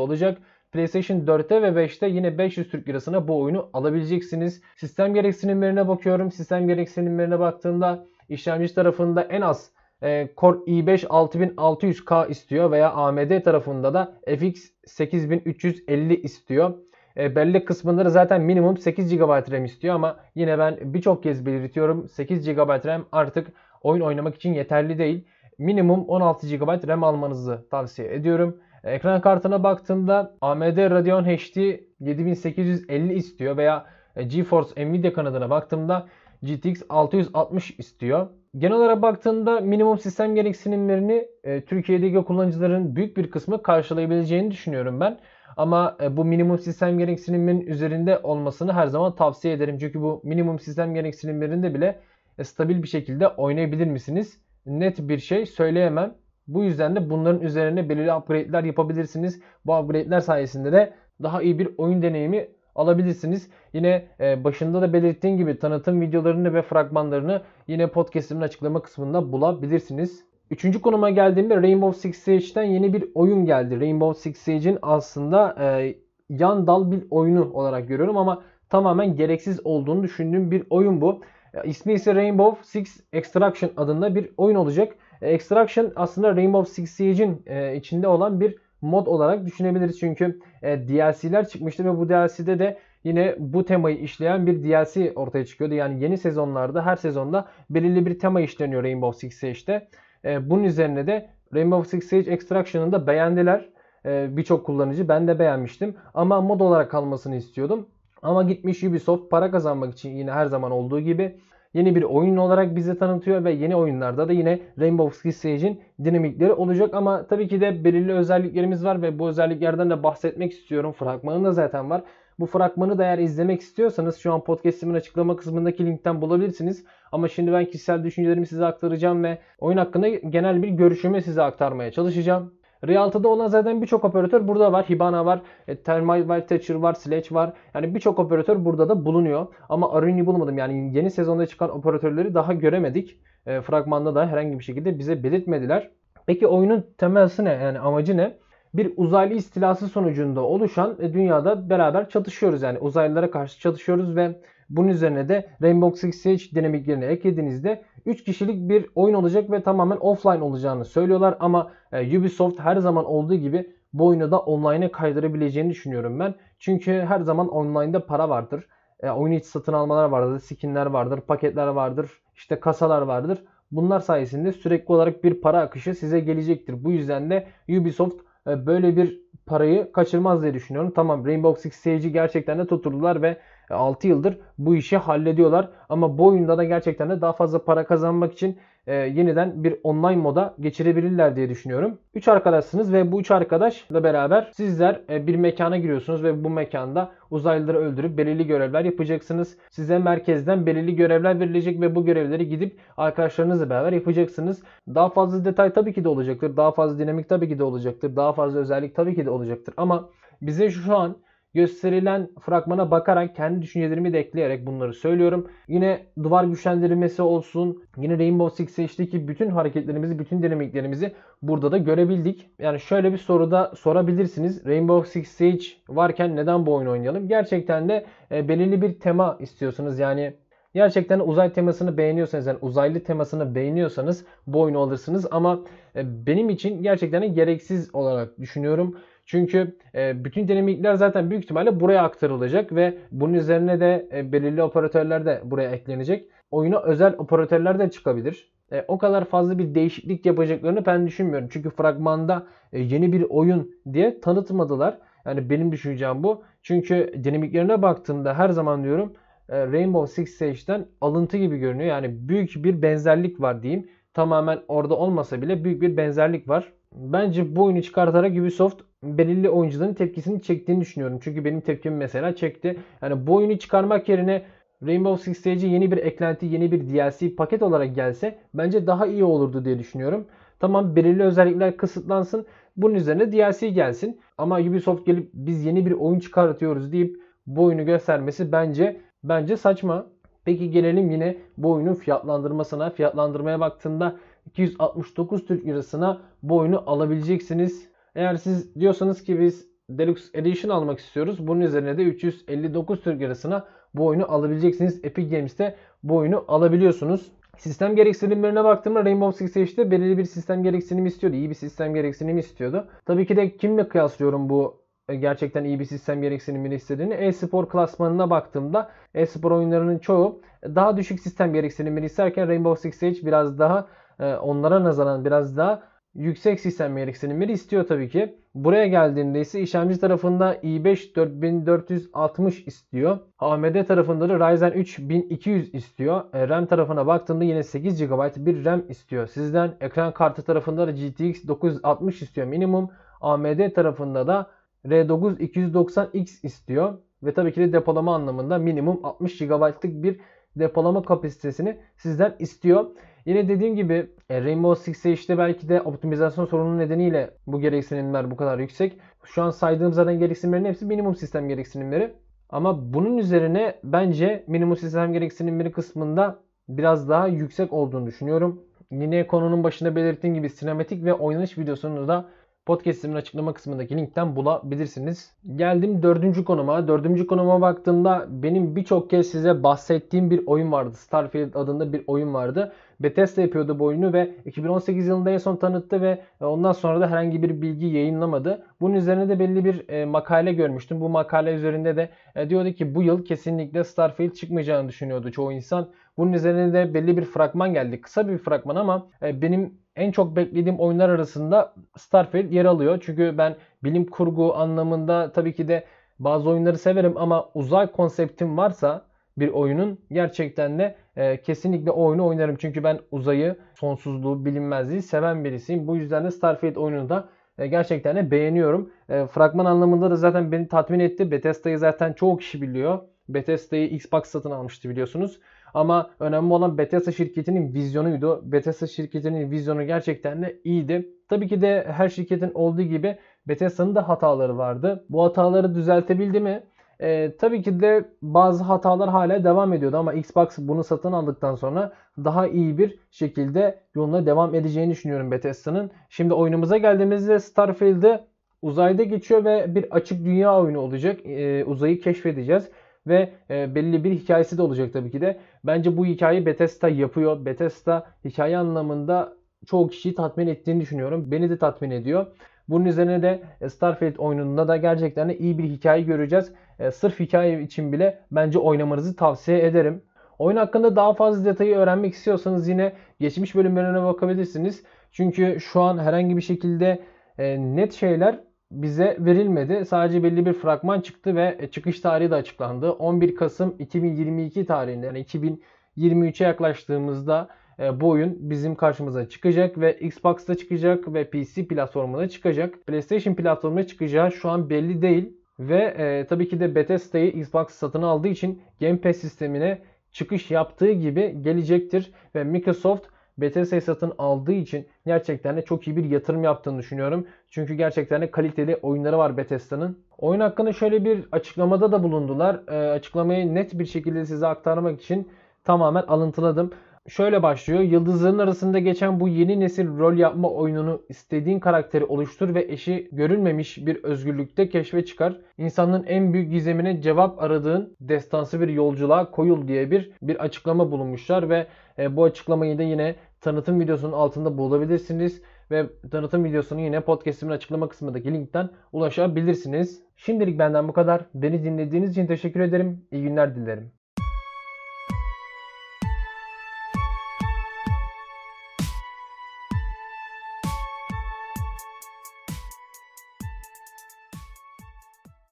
olacak. 0.00 0.38
PlayStation 0.72 1.20
4'te 1.20 1.62
ve 1.62 1.68
5'te 1.68 2.08
yine 2.08 2.38
500 2.38 2.70
Türk 2.70 2.88
Lirasına 2.88 3.28
bu 3.28 3.40
oyunu 3.40 3.70
alabileceksiniz. 3.72 4.62
Sistem 4.76 5.14
gereksinimlerine 5.14 5.88
bakıyorum. 5.88 6.32
Sistem 6.32 6.68
gereksinimlerine 6.68 7.38
baktığımda 7.38 8.06
işlemci 8.28 8.74
tarafında 8.74 9.22
en 9.22 9.40
az 9.40 9.70
e, 10.02 10.28
Core 10.36 10.58
i5 10.58 11.06
6600K 11.06 12.28
istiyor 12.30 12.70
veya 12.70 12.90
AMD 12.90 13.42
tarafında 13.42 13.94
da 13.94 14.14
FX 14.26 14.70
8350 14.86 16.22
istiyor. 16.22 16.74
E, 17.16 17.36
bellek 17.36 17.68
kısımları 17.68 18.10
zaten 18.10 18.40
minimum 18.40 18.76
8 18.76 19.16
GB 19.16 19.52
RAM 19.52 19.64
istiyor 19.64 19.94
ama 19.94 20.16
yine 20.34 20.58
ben 20.58 20.78
birçok 20.82 21.22
kez 21.22 21.46
belirtiyorum 21.46 22.08
8 22.08 22.48
GB 22.48 22.86
RAM 22.86 23.04
artık 23.12 23.52
oyun 23.82 24.02
oynamak 24.02 24.34
için 24.34 24.54
yeterli 24.54 24.98
değil. 24.98 25.24
Minimum 25.58 26.04
16 26.04 26.56
GB 26.56 26.88
RAM 26.88 27.04
almanızı 27.04 27.66
tavsiye 27.70 28.14
ediyorum. 28.14 28.56
Ekran 28.84 29.20
kartına 29.20 29.62
baktığımda 29.62 30.34
AMD 30.40 30.90
Radeon 30.90 31.24
HD 31.24 31.78
7850 32.00 33.14
istiyor 33.14 33.56
veya 33.56 33.86
GeForce 34.26 34.86
Nvidia 34.86 35.12
kanadına 35.12 35.50
baktığımda 35.50 36.08
GTX 36.42 36.82
660 36.88 37.78
istiyor. 37.78 38.28
Genel 38.58 38.76
olarak 38.76 39.02
baktığında 39.02 39.60
minimum 39.60 39.98
sistem 39.98 40.34
gereksinimlerini 40.34 41.28
e, 41.44 41.64
Türkiye'deki 41.64 42.24
kullanıcıların 42.24 42.96
büyük 42.96 43.16
bir 43.16 43.30
kısmı 43.30 43.62
karşılayabileceğini 43.62 44.50
düşünüyorum 44.50 45.00
ben. 45.00 45.18
Ama 45.56 45.96
e, 46.02 46.16
bu 46.16 46.24
minimum 46.24 46.58
sistem 46.58 46.98
gereksiniminin 46.98 47.66
üzerinde 47.66 48.18
olmasını 48.18 48.72
her 48.72 48.86
zaman 48.86 49.14
tavsiye 49.14 49.54
ederim. 49.54 49.78
Çünkü 49.78 50.00
bu 50.00 50.20
minimum 50.24 50.58
sistem 50.58 50.94
gereksinimlerinde 50.94 51.74
bile 51.74 52.00
e, 52.38 52.44
stabil 52.44 52.82
bir 52.82 52.88
şekilde 52.88 53.28
oynayabilir 53.28 53.86
misiniz? 53.86 54.40
Net 54.66 55.08
bir 55.08 55.18
şey 55.18 55.46
söyleyemem. 55.46 56.14
Bu 56.46 56.64
yüzden 56.64 56.96
de 56.96 57.10
bunların 57.10 57.40
üzerine 57.40 57.88
belirli 57.88 58.14
upgrade'ler 58.14 58.64
yapabilirsiniz. 58.64 59.40
Bu 59.66 59.78
upgrade'ler 59.78 60.20
sayesinde 60.20 60.72
de 60.72 60.94
daha 61.22 61.42
iyi 61.42 61.58
bir 61.58 61.68
oyun 61.78 62.02
deneyimi 62.02 62.48
alabilirsiniz. 62.78 63.50
Yine 63.72 64.06
e, 64.20 64.44
başında 64.44 64.82
da 64.82 64.92
belirttiğim 64.92 65.36
gibi 65.36 65.58
tanıtım 65.58 66.00
videolarını 66.00 66.54
ve 66.54 66.62
fragmanlarını 66.62 67.42
yine 67.66 67.86
podcast'imin 67.86 68.40
açıklama 68.40 68.82
kısmında 68.82 69.32
bulabilirsiniz. 69.32 70.24
Üçüncü 70.50 70.80
konuma 70.80 71.10
geldiğimde 71.10 71.56
Rainbow 71.56 72.00
Six 72.00 72.22
Siege'den 72.22 72.62
yeni 72.62 72.92
bir 72.92 73.04
oyun 73.14 73.44
geldi. 73.46 73.80
Rainbow 73.80 74.20
Six 74.20 74.38
Siege'in 74.38 74.78
aslında 74.82 75.56
e, 75.60 75.94
yan 76.28 76.66
dal 76.66 76.90
bir 76.92 77.04
oyunu 77.10 77.52
olarak 77.52 77.88
görüyorum 77.88 78.16
ama 78.16 78.42
tamamen 78.70 79.16
gereksiz 79.16 79.66
olduğunu 79.66 80.02
düşündüğüm 80.02 80.50
bir 80.50 80.64
oyun 80.70 81.00
bu. 81.00 81.20
E, 81.54 81.68
ismi 81.68 81.92
ise 81.92 82.14
Rainbow 82.14 82.64
Six 82.64 83.00
Extraction 83.12 83.70
adında 83.76 84.14
bir 84.14 84.30
oyun 84.36 84.56
olacak. 84.56 84.94
E, 85.22 85.30
Extraction 85.30 85.92
aslında 85.96 86.36
Rainbow 86.36 86.72
Six 86.74 86.90
Siege'in 86.90 87.42
e, 87.46 87.76
içinde 87.76 88.08
olan 88.08 88.40
bir 88.40 88.56
mod 88.80 89.06
olarak 89.06 89.46
düşünebiliriz. 89.46 89.98
Çünkü 89.98 90.40
e, 90.62 90.88
DLC'ler 90.88 91.48
çıkmıştı 91.48 91.84
ve 91.84 91.98
bu 91.98 92.08
DLC'de 92.08 92.58
de 92.58 92.78
yine 93.04 93.34
bu 93.38 93.64
temayı 93.64 93.98
işleyen 93.98 94.46
bir 94.46 94.62
DLC 94.62 95.12
ortaya 95.16 95.44
çıkıyordu. 95.44 95.74
Yani 95.74 96.02
yeni 96.02 96.18
sezonlarda 96.18 96.86
her 96.86 96.96
sezonda 96.96 97.48
belirli 97.70 98.06
bir 98.06 98.18
tema 98.18 98.40
işleniyor 98.40 98.82
Rainbow 98.82 99.18
Six 99.28 99.38
Siege'de. 99.38 99.88
E, 100.24 100.50
bunun 100.50 100.64
üzerine 100.64 101.06
de 101.06 101.30
Rainbow 101.54 101.98
Six 101.98 102.10
Siege 102.10 102.30
Extraction'ı 102.30 102.92
da 102.92 103.06
beğendiler. 103.06 103.68
E, 104.06 104.36
Birçok 104.36 104.66
kullanıcı 104.66 105.08
ben 105.08 105.28
de 105.28 105.38
beğenmiştim. 105.38 105.94
Ama 106.14 106.40
mod 106.40 106.60
olarak 106.60 106.90
kalmasını 106.90 107.36
istiyordum. 107.36 107.88
Ama 108.22 108.42
gitmiş 108.42 108.84
Ubisoft 108.84 109.30
para 109.30 109.50
kazanmak 109.50 109.92
için 109.92 110.16
yine 110.16 110.32
her 110.32 110.46
zaman 110.46 110.70
olduğu 110.70 111.00
gibi 111.00 111.36
yeni 111.74 111.94
bir 111.94 112.02
oyun 112.02 112.36
olarak 112.36 112.76
bize 112.76 112.98
tanıtıyor 112.98 113.44
ve 113.44 113.52
yeni 113.52 113.76
oyunlarda 113.76 114.28
da 114.28 114.32
yine 114.32 114.60
Rainbow 114.80 115.18
Six 115.18 115.36
Siege'in 115.36 115.80
dinamikleri 116.04 116.52
olacak 116.52 116.94
ama 116.94 117.26
tabii 117.26 117.48
ki 117.48 117.60
de 117.60 117.84
belirli 117.84 118.12
özelliklerimiz 118.12 118.84
var 118.84 119.02
ve 119.02 119.18
bu 119.18 119.28
özelliklerden 119.28 119.90
de 119.90 120.02
bahsetmek 120.02 120.52
istiyorum. 120.52 120.92
Fragmanı 120.92 121.44
da 121.44 121.52
zaten 121.52 121.90
var. 121.90 122.02
Bu 122.38 122.46
fragmanı 122.46 122.98
da 122.98 123.04
eğer 123.04 123.18
izlemek 123.18 123.60
istiyorsanız 123.60 124.16
şu 124.16 124.32
an 124.32 124.44
podcast'imin 124.44 124.94
açıklama 124.94 125.36
kısmındaki 125.36 125.86
linkten 125.86 126.20
bulabilirsiniz. 126.20 126.84
Ama 127.12 127.28
şimdi 127.28 127.52
ben 127.52 127.64
kişisel 127.64 128.04
düşüncelerimi 128.04 128.46
size 128.46 128.66
aktaracağım 128.66 129.24
ve 129.24 129.38
oyun 129.58 129.78
hakkında 129.78 130.08
genel 130.08 130.62
bir 130.62 130.68
görüşümü 130.68 131.22
size 131.22 131.42
aktarmaya 131.42 131.92
çalışacağım. 131.92 132.57
Realta'da 132.86 133.28
olan 133.28 133.46
zaten 133.48 133.82
birçok 133.82 134.04
operatör 134.04 134.48
burada 134.48 134.72
var. 134.72 134.84
Hibana 134.88 135.26
var, 135.26 135.42
e, 135.68 135.82
Thermite 135.82 136.28
var, 136.28 136.46
Thatcher 136.46 136.74
var, 136.74 136.94
Sledge 136.94 137.34
var. 137.34 137.52
Yani 137.74 137.94
birçok 137.94 138.18
operatör 138.18 138.64
burada 138.64 138.88
da 138.88 139.04
bulunuyor. 139.04 139.46
Ama 139.68 139.92
Aruny'i 139.92 140.26
bulmadım. 140.26 140.58
Yani 140.58 140.96
yeni 140.96 141.10
sezonda 141.10 141.46
çıkan 141.46 141.70
operatörleri 141.70 142.34
daha 142.34 142.52
göremedik. 142.52 143.18
E, 143.46 143.60
fragmanda 143.60 144.14
da 144.14 144.26
herhangi 144.26 144.58
bir 144.58 144.64
şekilde 144.64 144.98
bize 144.98 145.22
belirtmediler. 145.22 145.90
Peki 146.26 146.46
oyunun 146.46 146.86
temelsi 146.98 147.44
ne? 147.44 147.52
Yani 147.52 147.78
amacı 147.78 148.16
ne? 148.16 148.38
bir 148.74 148.92
uzaylı 148.96 149.34
istilası 149.34 149.88
sonucunda 149.88 150.40
oluşan 150.40 150.96
e, 151.00 151.12
dünyada 151.12 151.70
beraber 151.70 152.08
çatışıyoruz. 152.08 152.62
Yani 152.62 152.78
uzaylılara 152.78 153.30
karşı 153.30 153.60
çatışıyoruz 153.60 154.16
ve 154.16 154.40
bunun 154.70 154.88
üzerine 154.88 155.28
de 155.28 155.50
Rainbow 155.62 156.00
Six 156.00 156.22
Siege 156.22 156.44
dinamiklerini 156.54 157.04
eklediğinizde 157.04 157.82
3 158.06 158.24
kişilik 158.24 158.68
bir 158.68 158.86
oyun 158.94 159.14
olacak 159.14 159.50
ve 159.50 159.62
tamamen 159.62 159.96
offline 159.96 160.42
olacağını 160.42 160.84
söylüyorlar. 160.84 161.36
Ama 161.40 161.70
e, 161.92 162.18
Ubisoft 162.18 162.60
her 162.60 162.76
zaman 162.76 163.04
olduğu 163.04 163.34
gibi 163.34 163.72
bu 163.92 164.06
oyunu 164.06 164.30
da 164.30 164.38
online'a 164.38 164.92
kaydırabileceğini 164.92 165.70
düşünüyorum 165.70 166.20
ben. 166.20 166.34
Çünkü 166.58 166.92
her 166.92 167.20
zaman 167.20 167.48
online'da 167.48 168.06
para 168.06 168.28
vardır. 168.28 168.66
E, 169.00 169.10
oyun 169.10 169.34
içi 169.34 169.48
satın 169.48 169.72
almalar 169.72 170.04
vardır, 170.04 170.38
skinler 170.38 170.86
vardır, 170.86 171.20
paketler 171.20 171.66
vardır, 171.66 172.10
işte 172.34 172.60
kasalar 172.60 173.02
vardır. 173.02 173.44
Bunlar 173.70 174.00
sayesinde 174.00 174.52
sürekli 174.52 174.92
olarak 174.92 175.24
bir 175.24 175.40
para 175.40 175.60
akışı 175.60 175.94
size 175.94 176.20
gelecektir. 176.20 176.84
Bu 176.84 176.92
yüzden 176.92 177.30
de 177.30 177.46
Ubisoft 177.68 178.20
e, 178.46 178.66
böyle 178.66 178.96
bir 178.96 179.27
parayı 179.48 179.92
kaçırmaz 179.92 180.42
diye 180.42 180.54
düşünüyorum. 180.54 180.92
Tamam 180.96 181.26
Rainbow 181.26 181.62
Six 181.62 181.74
Siege'i 181.80 182.12
gerçekten 182.12 182.58
de 182.58 182.66
tuturdular 182.66 183.22
ve 183.22 183.36
6 183.70 184.08
yıldır 184.08 184.38
bu 184.58 184.76
işi 184.76 184.96
hallediyorlar. 184.96 185.68
Ama 185.88 186.18
bu 186.18 186.26
oyunda 186.26 186.58
da 186.58 186.64
gerçekten 186.64 187.10
de 187.10 187.20
daha 187.20 187.32
fazla 187.32 187.64
para 187.64 187.86
kazanmak 187.86 188.32
için 188.32 188.58
e, 188.88 188.94
yeniden 188.94 189.64
bir 189.64 189.76
online 189.82 190.16
moda 190.16 190.54
geçirebilirler 190.60 191.36
diye 191.36 191.48
düşünüyorum. 191.48 191.98
3 192.14 192.28
arkadaşsınız 192.28 192.92
ve 192.92 193.12
bu 193.12 193.20
3 193.20 193.30
arkadaşla 193.30 194.04
beraber 194.04 194.50
sizler 194.56 195.00
e, 195.10 195.26
bir 195.26 195.36
mekana 195.36 195.76
giriyorsunuz 195.76 196.24
ve 196.24 196.44
bu 196.44 196.50
mekanda 196.50 197.10
uzaylıları 197.30 197.78
öldürüp 197.78 198.18
belirli 198.18 198.46
görevler 198.46 198.84
yapacaksınız. 198.84 199.56
Size 199.70 199.98
merkezden 199.98 200.66
belirli 200.66 200.96
görevler 200.96 201.40
verilecek 201.40 201.80
ve 201.80 201.94
bu 201.94 202.04
görevleri 202.04 202.48
gidip 202.48 202.78
arkadaşlarınızla 202.96 203.70
beraber 203.70 203.92
yapacaksınız. 203.92 204.62
Daha 204.88 205.08
fazla 205.08 205.44
detay 205.44 205.72
tabii 205.72 205.92
ki 205.92 206.04
de 206.04 206.08
olacaktır. 206.08 206.56
Daha 206.56 206.72
fazla 206.72 206.98
dinamik 206.98 207.28
tabii 207.28 207.48
ki 207.48 207.58
de 207.58 207.64
olacaktır. 207.64 208.16
Daha 208.16 208.32
fazla 208.32 208.58
özellik 208.58 208.96
tabii 208.96 209.14
ki 209.14 209.26
de 209.26 209.30
olacaktır. 209.30 209.74
Ama 209.76 210.08
bize 210.42 210.70
şu 210.70 210.96
an 210.96 211.16
gösterilen 211.54 212.28
fragmana 212.40 212.90
bakarak 212.90 213.36
kendi 213.36 213.62
düşüncelerimi 213.62 214.12
de 214.12 214.18
ekleyerek 214.18 214.66
bunları 214.66 214.94
söylüyorum. 214.94 215.50
Yine 215.68 216.06
duvar 216.22 216.44
güçlendirilmesi 216.44 217.22
olsun. 217.22 217.82
Yine 217.96 218.18
Rainbow 218.18 218.56
Six 218.56 218.74
Siege'deki 218.74 219.28
bütün 219.28 219.50
hareketlerimizi, 219.50 220.18
bütün 220.18 220.42
dinamiklerimizi 220.42 221.12
burada 221.42 221.72
da 221.72 221.78
görebildik. 221.78 222.50
Yani 222.58 222.80
şöyle 222.80 223.12
bir 223.12 223.18
soru 223.18 223.50
da 223.50 223.72
sorabilirsiniz. 223.76 224.66
Rainbow 224.66 225.10
Six 225.10 225.28
Siege 225.28 225.64
varken 225.88 226.36
neden 226.36 226.66
bu 226.66 226.74
oyunu 226.74 226.90
oynayalım? 226.90 227.28
Gerçekten 227.28 227.88
de 227.88 228.06
e, 228.32 228.48
belirli 228.48 228.82
bir 228.82 229.00
tema 229.00 229.36
istiyorsunuz. 229.40 229.98
Yani 229.98 230.34
gerçekten 230.74 231.20
uzay 231.20 231.52
temasını 231.52 231.96
beğeniyorsanız 231.96 232.46
yani 232.46 232.58
uzaylı 232.62 233.00
temasını 233.00 233.54
beğeniyorsanız 233.54 234.24
bu 234.46 234.60
oyunu 234.60 234.78
alırsınız 234.78 235.26
ama 235.30 235.60
e, 235.96 236.26
benim 236.26 236.50
için 236.50 236.82
gerçekten 236.82 237.34
gereksiz 237.34 237.94
olarak 237.94 238.38
düşünüyorum. 238.40 238.98
Çünkü 239.28 239.76
e, 239.94 240.24
bütün 240.24 240.48
dinamikler 240.48 240.94
zaten 240.94 241.30
büyük 241.30 241.44
ihtimalle 241.44 241.80
buraya 241.80 242.02
aktarılacak 242.02 242.74
ve 242.74 242.98
bunun 243.10 243.34
üzerine 243.34 243.80
de 243.80 244.08
e, 244.12 244.32
belirli 244.32 244.62
operatörler 244.62 245.26
de 245.26 245.40
buraya 245.44 245.70
eklenecek. 245.70 246.28
Oyuna 246.50 246.82
özel 246.82 247.14
operatörler 247.18 247.78
de 247.78 247.90
çıkabilir. 247.90 248.52
E, 248.72 248.84
o 248.88 248.98
kadar 248.98 249.24
fazla 249.24 249.58
bir 249.58 249.74
değişiklik 249.74 250.26
yapacaklarını 250.26 250.86
ben 250.86 251.06
düşünmüyorum. 251.06 251.48
Çünkü 251.50 251.70
fragmanda 251.70 252.46
yeni 252.72 253.12
bir 253.12 253.22
oyun 253.22 253.70
diye 253.92 254.20
tanıtmadılar. 254.20 254.98
Yani 255.26 255.50
benim 255.50 255.72
düşüncem 255.72 256.22
bu. 256.22 256.42
Çünkü 256.62 257.12
dinamiklerine 257.24 257.82
baktığımda 257.82 258.38
her 258.38 258.48
zaman 258.48 258.84
diyorum 258.84 259.12
Rainbow 259.50 260.14
Six 260.14 260.38
Siege'den 260.38 260.86
alıntı 261.00 261.36
gibi 261.36 261.58
görünüyor. 261.58 261.88
Yani 261.88 262.28
büyük 262.28 262.50
bir 262.56 262.82
benzerlik 262.82 263.40
var 263.40 263.62
diyeyim. 263.62 263.88
Tamamen 264.14 264.58
orada 264.68 264.94
olmasa 264.96 265.42
bile 265.42 265.64
büyük 265.64 265.82
bir 265.82 265.96
benzerlik 265.96 266.48
var. 266.48 266.72
Bence 266.94 267.56
bu 267.56 267.64
oyunu 267.64 267.82
çıkartarak 267.82 268.32
Ubisoft 268.32 268.82
belirli 269.02 269.50
oyuncuların 269.50 269.94
tepkisini 269.94 270.42
çektiğini 270.42 270.80
düşünüyorum. 270.80 271.18
Çünkü 271.22 271.44
benim 271.44 271.60
tepkim 271.60 271.96
mesela 271.96 272.36
çekti. 272.36 272.76
Yani 273.02 273.26
bu 273.26 273.34
oyunu 273.34 273.58
çıkarmak 273.58 274.08
yerine 274.08 274.42
Rainbow 274.86 275.24
Six 275.24 275.42
Siege 275.42 275.66
yeni 275.66 275.90
bir 275.90 275.96
eklenti, 275.96 276.46
yeni 276.46 276.72
bir 276.72 276.88
DLC 276.88 277.34
paket 277.36 277.62
olarak 277.62 277.94
gelse 277.94 278.38
bence 278.54 278.86
daha 278.86 279.06
iyi 279.06 279.24
olurdu 279.24 279.64
diye 279.64 279.78
düşünüyorum. 279.78 280.26
Tamam 280.60 280.96
belirli 280.96 281.22
özellikler 281.22 281.76
kısıtlansın. 281.76 282.46
Bunun 282.76 282.94
üzerine 282.94 283.32
DLC 283.32 283.68
gelsin. 283.68 284.20
Ama 284.38 284.60
Ubisoft 284.60 285.06
gelip 285.06 285.30
biz 285.34 285.64
yeni 285.64 285.86
bir 285.86 285.92
oyun 285.92 286.18
çıkartıyoruz 286.18 286.92
deyip 286.92 287.16
bu 287.46 287.64
oyunu 287.64 287.84
göstermesi 287.84 288.52
bence 288.52 289.00
bence 289.24 289.56
saçma. 289.56 290.06
Peki 290.44 290.70
gelelim 290.70 291.10
yine 291.10 291.36
bu 291.58 291.72
oyunun 291.72 291.94
fiyatlandırmasına. 291.94 292.90
Fiyatlandırmaya 292.90 293.60
baktığında 293.60 294.16
269 294.48 295.46
Türk 295.46 295.66
Lirasına 295.66 296.20
bu 296.42 296.56
oyunu 296.56 296.82
alabileceksiniz. 296.86 297.88
Eğer 298.14 298.36
siz 298.36 298.74
diyorsanız 298.74 299.24
ki 299.24 299.40
biz 299.40 299.68
Deluxe 299.90 300.38
Edition 300.38 300.70
almak 300.70 300.98
istiyoruz. 300.98 301.46
Bunun 301.46 301.60
üzerine 301.60 301.98
de 301.98 302.02
359 302.02 303.00
Türk 303.00 303.20
Lirasına 303.20 303.66
bu 303.94 304.06
oyunu 304.06 304.32
alabileceksiniz. 304.32 305.04
Epic 305.04 305.36
Games'te 305.36 305.76
bu 306.02 306.16
oyunu 306.16 306.44
alabiliyorsunuz. 306.48 307.32
Sistem 307.58 307.96
gereksinimlerine 307.96 308.64
baktığımda 308.64 309.04
Rainbow 309.04 309.38
Six 309.38 309.52
Siege'de 309.52 309.90
belirli 309.90 310.18
bir 310.18 310.24
sistem 310.24 310.62
gereksinimi 310.62 311.08
istiyordu. 311.08 311.36
İyi 311.36 311.50
bir 311.50 311.54
sistem 311.54 311.94
gereksinimi 311.94 312.40
istiyordu. 312.40 312.88
Tabii 313.06 313.26
ki 313.26 313.36
de 313.36 313.56
kimle 313.56 313.88
kıyaslıyorum 313.88 314.48
bu 314.48 314.82
e, 315.08 315.14
gerçekten 315.14 315.64
iyi 315.64 315.80
bir 315.80 315.84
sistem 315.84 316.22
gereksinimini 316.22 316.74
istediğini. 316.74 317.14
E-spor 317.14 317.68
klasmanına 317.68 318.30
baktığımda 318.30 318.90
e-spor 319.14 319.50
oyunlarının 319.50 319.98
çoğu 319.98 320.40
daha 320.64 320.96
düşük 320.96 321.20
sistem 321.20 321.52
gereksinimini 321.52 322.06
isterken 322.06 322.48
Rainbow 322.48 322.90
Six 322.90 323.00
Siege 323.00 323.26
biraz 323.26 323.58
daha 323.58 323.88
onlara 324.24 324.84
nazaran 324.84 325.24
biraz 325.24 325.56
daha 325.56 325.82
yüksek 326.14 326.60
sistem 326.60 326.96
gereksinimleri 326.96 327.52
istiyor 327.52 327.86
tabii 327.86 328.08
ki. 328.08 328.38
Buraya 328.54 328.86
geldiğinde 328.86 329.40
ise 329.40 329.60
işlemci 329.60 330.00
tarafında 330.00 330.56
i5 330.56 331.14
4460 331.14 332.66
istiyor. 332.66 333.18
AMD 333.38 333.86
tarafında 333.86 334.28
da 334.28 334.52
Ryzen 334.52 334.70
3 334.70 334.98
1200 334.98 335.74
istiyor. 335.74 336.24
E, 336.34 336.48
RAM 336.48 336.66
tarafına 336.66 337.06
baktığımda 337.06 337.44
yine 337.44 337.62
8 337.62 337.98
GB 338.00 338.46
bir 338.46 338.64
RAM 338.64 338.82
istiyor. 338.88 339.26
Sizden 339.26 339.74
ekran 339.80 340.12
kartı 340.12 340.42
tarafında 340.42 340.86
da 340.86 340.90
GTX 340.90 341.48
960 341.48 342.22
istiyor 342.22 342.46
minimum. 342.46 342.90
AMD 343.20 343.74
tarafında 343.74 344.26
da 344.26 344.50
R9 344.84 345.38
290X 345.38 346.46
istiyor. 346.46 346.98
Ve 347.22 347.34
tabii 347.34 347.52
ki 347.52 347.60
de 347.60 347.72
depolama 347.72 348.14
anlamında 348.14 348.58
minimum 348.58 349.00
60 349.02 349.38
GB'lık 349.38 349.84
bir 349.84 350.20
depolama 350.58 351.02
kapasitesini 351.02 351.78
sizden 351.96 352.34
istiyor. 352.38 352.86
Yine 353.26 353.48
dediğim 353.48 353.76
gibi 353.76 354.10
e, 354.30 354.42
Rainbow 354.42 354.84
Six 354.84 354.98
Siege'de 355.02 355.38
belki 355.38 355.68
de 355.68 355.82
optimizasyon 355.82 356.46
sorunu 356.46 356.78
nedeniyle 356.78 357.30
bu 357.46 357.60
gereksinimler 357.60 358.30
bu 358.30 358.36
kadar 358.36 358.58
yüksek. 358.58 358.98
Şu 359.24 359.42
an 359.42 359.50
saydığım 359.50 359.92
zaten 359.92 360.18
gereksinimlerin 360.18 360.64
hepsi 360.64 360.86
minimum 360.86 361.16
sistem 361.16 361.48
gereksinimleri. 361.48 362.14
Ama 362.50 362.94
bunun 362.94 363.18
üzerine 363.18 363.74
bence 363.84 364.44
minimum 364.46 364.76
sistem 364.76 365.12
gereksinimleri 365.12 365.72
kısmında 365.72 366.38
biraz 366.68 367.08
daha 367.08 367.28
yüksek 367.28 367.72
olduğunu 367.72 368.06
düşünüyorum. 368.06 368.62
Yine 368.90 369.26
konunun 369.26 369.64
başında 369.64 369.96
belirttiğim 369.96 370.34
gibi 370.34 370.50
sinematik 370.50 371.04
ve 371.04 371.14
oynanış 371.14 371.58
videosunu 371.58 372.08
da 372.08 372.28
Podcast'imin 372.68 373.14
açıklama 373.14 373.52
kısmındaki 373.52 373.96
linkten 373.96 374.36
bulabilirsiniz. 374.36 375.32
Geldim 375.56 376.02
dördüncü 376.02 376.44
konuma. 376.44 376.88
Dördüncü 376.88 377.26
konuma 377.26 377.60
baktığımda 377.60 378.26
benim 378.30 378.76
birçok 378.76 379.10
kez 379.10 379.26
size 379.26 379.62
bahsettiğim 379.62 380.30
bir 380.30 380.46
oyun 380.46 380.72
vardı. 380.72 380.94
Starfield 380.94 381.54
adında 381.54 381.92
bir 381.92 382.04
oyun 382.06 382.34
vardı. 382.34 382.72
Bethesda 383.00 383.42
yapıyordu 383.42 383.78
bu 383.78 383.84
oyunu 383.84 384.12
ve 384.12 384.34
2018 384.44 385.06
yılında 385.06 385.30
en 385.30 385.38
son 385.38 385.56
tanıttı 385.56 386.02
ve 386.02 386.22
ondan 386.40 386.72
sonra 386.72 387.00
da 387.00 387.10
herhangi 387.10 387.42
bir 387.42 387.62
bilgi 387.62 387.86
yayınlamadı. 387.86 388.66
Bunun 388.80 388.94
üzerine 388.94 389.28
de 389.28 389.38
belli 389.38 389.64
bir 389.64 389.88
e, 389.88 390.04
makale 390.04 390.52
görmüştüm. 390.52 391.00
Bu 391.00 391.08
makale 391.08 391.54
üzerinde 391.54 391.96
de 391.96 392.08
e, 392.36 392.50
diyordu 392.50 392.72
ki 392.72 392.94
bu 392.94 393.02
yıl 393.02 393.24
kesinlikle 393.24 393.84
Starfield 393.84 394.32
çıkmayacağını 394.32 394.88
düşünüyordu 394.88 395.32
çoğu 395.32 395.52
insan. 395.52 395.88
Bunun 396.16 396.32
üzerine 396.32 396.72
de 396.72 396.94
belli 396.94 397.16
bir 397.16 397.24
fragman 397.24 397.72
geldi. 397.72 398.00
Kısa 398.00 398.28
bir 398.28 398.38
fragman 398.38 398.76
ama 398.76 399.06
e, 399.22 399.42
benim 399.42 399.78
en 399.98 400.10
çok 400.10 400.36
beklediğim 400.36 400.80
oyunlar 400.80 401.08
arasında 401.08 401.74
Starfield 401.96 402.52
yer 402.52 402.64
alıyor. 402.64 402.98
Çünkü 403.02 403.38
ben 403.38 403.56
bilim 403.84 404.06
kurgu 404.06 404.54
anlamında 404.54 405.32
tabii 405.32 405.54
ki 405.54 405.68
de 405.68 405.84
bazı 406.18 406.50
oyunları 406.50 406.78
severim 406.78 407.16
ama 407.16 407.48
uzay 407.54 407.92
konseptim 407.92 408.56
varsa 408.56 409.04
bir 409.36 409.48
oyunun 409.48 409.98
gerçekten 410.12 410.78
de 410.78 410.94
e, 411.16 411.42
kesinlikle 411.42 411.90
oyunu 411.90 412.26
oynarım. 412.26 412.56
Çünkü 412.56 412.84
ben 412.84 413.00
uzayı, 413.10 413.56
sonsuzluğu, 413.74 414.44
bilinmezliği 414.44 415.02
seven 415.02 415.44
birisiyim. 415.44 415.86
Bu 415.86 415.96
yüzden 415.96 416.24
de 416.24 416.30
Starfield 416.30 416.76
oyununu 416.76 417.08
da 417.08 417.28
e, 417.58 417.66
gerçekten 417.66 418.16
de 418.16 418.30
beğeniyorum. 418.30 418.90
E, 419.08 419.26
fragman 419.26 419.64
anlamında 419.64 420.10
da 420.10 420.16
zaten 420.16 420.52
beni 420.52 420.68
tatmin 420.68 421.00
etti. 421.00 421.30
Bethesda'yı 421.30 421.78
zaten 421.78 422.12
çoğu 422.12 422.36
kişi 422.36 422.62
biliyor. 422.62 422.98
Bethesda'yı 423.28 423.88
Xbox 423.88 424.24
satın 424.24 424.50
almıştı 424.50 424.90
biliyorsunuz. 424.90 425.40
Ama 425.74 426.10
önemli 426.20 426.52
olan 426.52 426.78
Bethesda 426.78 427.12
şirketinin 427.12 427.74
vizyonuydu. 427.74 428.52
Bethesda 428.52 428.86
şirketinin 428.86 429.50
vizyonu 429.50 429.86
gerçekten 429.86 430.42
de 430.42 430.60
iyiydi. 430.64 431.08
Tabii 431.28 431.48
ki 431.48 431.62
de 431.62 431.84
her 431.88 432.08
şirketin 432.08 432.50
olduğu 432.54 432.82
gibi 432.82 433.18
Bethesda'nın 433.48 433.94
da 433.94 434.08
hataları 434.08 434.58
vardı. 434.58 435.04
Bu 435.08 435.24
hataları 435.24 435.74
düzeltebildi 435.74 436.40
mi? 436.40 436.62
Ee, 437.00 437.32
tabii 437.38 437.62
ki 437.62 437.80
de 437.80 438.04
bazı 438.22 438.64
hatalar 438.64 439.08
hala 439.08 439.44
devam 439.44 439.72
ediyordu 439.72 439.96
ama 439.96 440.12
Xbox 440.12 440.48
bunu 440.58 440.84
satın 440.84 441.12
aldıktan 441.12 441.54
sonra 441.54 441.92
daha 442.18 442.46
iyi 442.46 442.78
bir 442.78 442.98
şekilde 443.10 443.80
yoluna 443.94 444.26
devam 444.26 444.54
edeceğini 444.54 444.90
düşünüyorum 444.90 445.30
Bethesda'nın. 445.30 445.90
Şimdi 446.08 446.34
oyunumuza 446.34 446.76
geldiğimizde 446.76 447.38
Starfield'ı 447.38 448.24
uzayda 448.62 449.02
geçiyor 449.02 449.44
ve 449.44 449.74
bir 449.74 449.86
açık 449.90 450.24
dünya 450.24 450.60
oyunu 450.60 450.80
olacak. 450.80 451.26
Ee, 451.26 451.64
uzayı 451.64 452.00
keşfedeceğiz 452.00 452.70
ve 453.08 453.32
e, 453.50 453.74
belli 453.74 454.04
bir 454.04 454.12
hikayesi 454.12 454.58
de 454.58 454.62
olacak 454.62 454.92
tabii 454.92 455.10
ki 455.10 455.20
de. 455.20 455.38
Bence 455.64 455.96
bu 455.96 456.06
hikayeyi 456.06 456.46
Bethesda 456.46 456.88
yapıyor. 456.88 457.44
Bethesda 457.44 458.06
hikaye 458.24 458.58
anlamında 458.58 459.36
çoğu 459.66 459.88
kişiyi 459.88 460.14
tatmin 460.14 460.46
ettiğini 460.46 460.80
düşünüyorum. 460.80 461.30
Beni 461.30 461.50
de 461.50 461.58
tatmin 461.58 461.90
ediyor. 461.90 462.26
Bunun 462.68 462.84
üzerine 462.84 463.22
de 463.22 463.42
e, 463.60 463.68
Starfield 463.68 464.16
oyununda 464.16 464.68
da 464.68 464.76
gerçekten 464.76 465.28
de 465.28 465.38
iyi 465.38 465.58
bir 465.58 465.64
hikaye 465.64 466.02
göreceğiz. 466.02 466.52
E, 466.78 466.90
sırf 466.90 467.20
hikaye 467.20 467.62
için 467.62 467.92
bile 467.92 468.18
bence 468.30 468.58
oynamanızı 468.58 469.16
tavsiye 469.16 469.66
ederim. 469.66 470.02
Oyun 470.38 470.56
hakkında 470.56 470.96
daha 470.96 471.14
fazla 471.14 471.44
detayı 471.44 471.76
öğrenmek 471.76 472.14
istiyorsanız 472.14 472.68
yine 472.68 472.92
geçmiş 473.20 473.54
bölümlerine 473.54 474.04
bakabilirsiniz. 474.04 474.82
Çünkü 475.12 475.60
şu 475.60 475.80
an 475.80 475.98
herhangi 475.98 476.36
bir 476.36 476.42
şekilde 476.42 477.02
e, 477.38 477.58
net 477.58 477.92
şeyler 477.92 478.40
bize 478.70 479.16
verilmedi. 479.20 479.84
Sadece 479.84 480.22
belli 480.22 480.46
bir 480.46 480.52
fragman 480.52 481.00
çıktı 481.00 481.36
ve 481.36 481.68
çıkış 481.72 482.00
tarihi 482.00 482.30
de 482.30 482.34
açıklandı. 482.34 482.90
11 482.90 483.36
Kasım 483.36 483.76
2022 483.78 484.66
tarihinde 484.66 485.06
yani 485.06 485.22
2023'e 485.22 486.46
yaklaştığımızda 486.46 487.48
e, 487.78 488.00
bu 488.00 488.08
oyun 488.08 488.36
bizim 488.50 488.74
karşımıza 488.74 489.28
çıkacak 489.28 489.80
ve 489.80 489.98
Xbox'ta 489.98 490.54
çıkacak 490.54 491.14
ve 491.14 491.24
PC 491.24 491.68
platformuna 491.68 492.28
çıkacak. 492.28 492.86
PlayStation 492.86 493.34
platformuna 493.34 493.86
çıkacağı 493.86 494.32
şu 494.32 494.50
an 494.50 494.70
belli 494.70 495.02
değil. 495.02 495.32
Ve 495.58 495.94
e, 495.98 496.26
tabii 496.26 496.48
ki 496.48 496.60
de 496.60 496.74
Bethesda'yı 496.74 497.30
Xbox 497.30 497.68
satın 497.68 498.02
aldığı 498.02 498.28
için 498.28 498.62
Game 498.80 498.96
Pass 498.96 499.16
sistemine 499.16 499.78
çıkış 500.12 500.50
yaptığı 500.50 500.92
gibi 500.92 501.36
gelecektir. 501.42 502.12
Ve 502.34 502.44
Microsoft 502.44 503.06
Bethesda'yı 503.38 503.82
satın 503.82 504.12
aldığı 504.18 504.52
için 504.52 504.86
gerçekten 505.06 505.56
de 505.56 505.62
çok 505.62 505.86
iyi 505.88 505.96
bir 505.96 506.04
yatırım 506.04 506.44
yaptığını 506.44 506.78
düşünüyorum. 506.78 507.26
Çünkü 507.50 507.74
gerçekten 507.74 508.20
de 508.22 508.30
kaliteli 508.30 508.76
oyunları 508.76 509.18
var 509.18 509.36
Bethesda'nın. 509.36 509.98
Oyun 510.18 510.40
hakkında 510.40 510.72
şöyle 510.72 511.04
bir 511.04 511.24
açıklamada 511.32 511.92
da 511.92 512.02
bulundular. 512.02 512.60
E, 512.68 512.90
açıklamayı 512.90 513.54
net 513.54 513.78
bir 513.78 513.86
şekilde 513.86 514.26
size 514.26 514.46
aktarmak 514.46 515.02
için 515.02 515.28
tamamen 515.64 516.02
alıntıladım. 516.02 516.70
şöyle 517.08 517.42
başlıyor. 517.42 517.80
Yıldızların 517.80 518.38
arasında 518.38 518.78
geçen 518.78 519.20
bu 519.20 519.28
yeni 519.28 519.60
nesil 519.60 519.98
rol 519.98 520.18
yapma 520.18 520.50
oyununu 520.50 521.02
istediğin 521.08 521.60
karakteri 521.60 522.04
oluştur 522.04 522.54
ve 522.54 522.66
eşi 522.68 523.08
görülmemiş 523.12 523.86
bir 523.86 524.04
özgürlükte 524.04 524.68
keşfe 524.68 525.04
çıkar. 525.04 525.36
İnsanlığın 525.58 526.04
en 526.04 526.32
büyük 526.32 526.50
gizemine 526.52 527.02
cevap 527.02 527.42
aradığın 527.42 527.96
destansı 528.00 528.60
bir 528.60 528.68
yolculuğa 528.68 529.30
koyul 529.30 529.68
diye 529.68 529.90
bir 529.90 530.10
bir 530.22 530.36
açıklama 530.44 530.90
bulunmuşlar 530.90 531.50
ve 531.50 531.66
e, 531.98 532.16
bu 532.16 532.24
açıklamayı 532.24 532.78
da 532.78 532.82
yine 532.82 533.14
tanıtım 533.40 533.80
videosunun 533.80 534.12
altında 534.12 534.58
bulabilirsiniz 534.58 535.42
ve 535.70 535.86
tanıtım 536.10 536.44
videosunu 536.44 536.80
yine 536.80 537.00
podcast'imin 537.00 537.52
açıklama 537.52 537.88
kısmındaki 537.88 538.32
linkten 538.32 538.70
ulaşabilirsiniz. 538.92 540.02
Şimdilik 540.16 540.58
benden 540.58 540.88
bu 540.88 540.92
kadar. 540.92 541.26
Beni 541.34 541.64
dinlediğiniz 541.64 542.10
için 542.10 542.26
teşekkür 542.26 542.60
ederim. 542.60 543.06
İyi 543.12 543.22
günler 543.22 543.56
dilerim. 543.56 543.97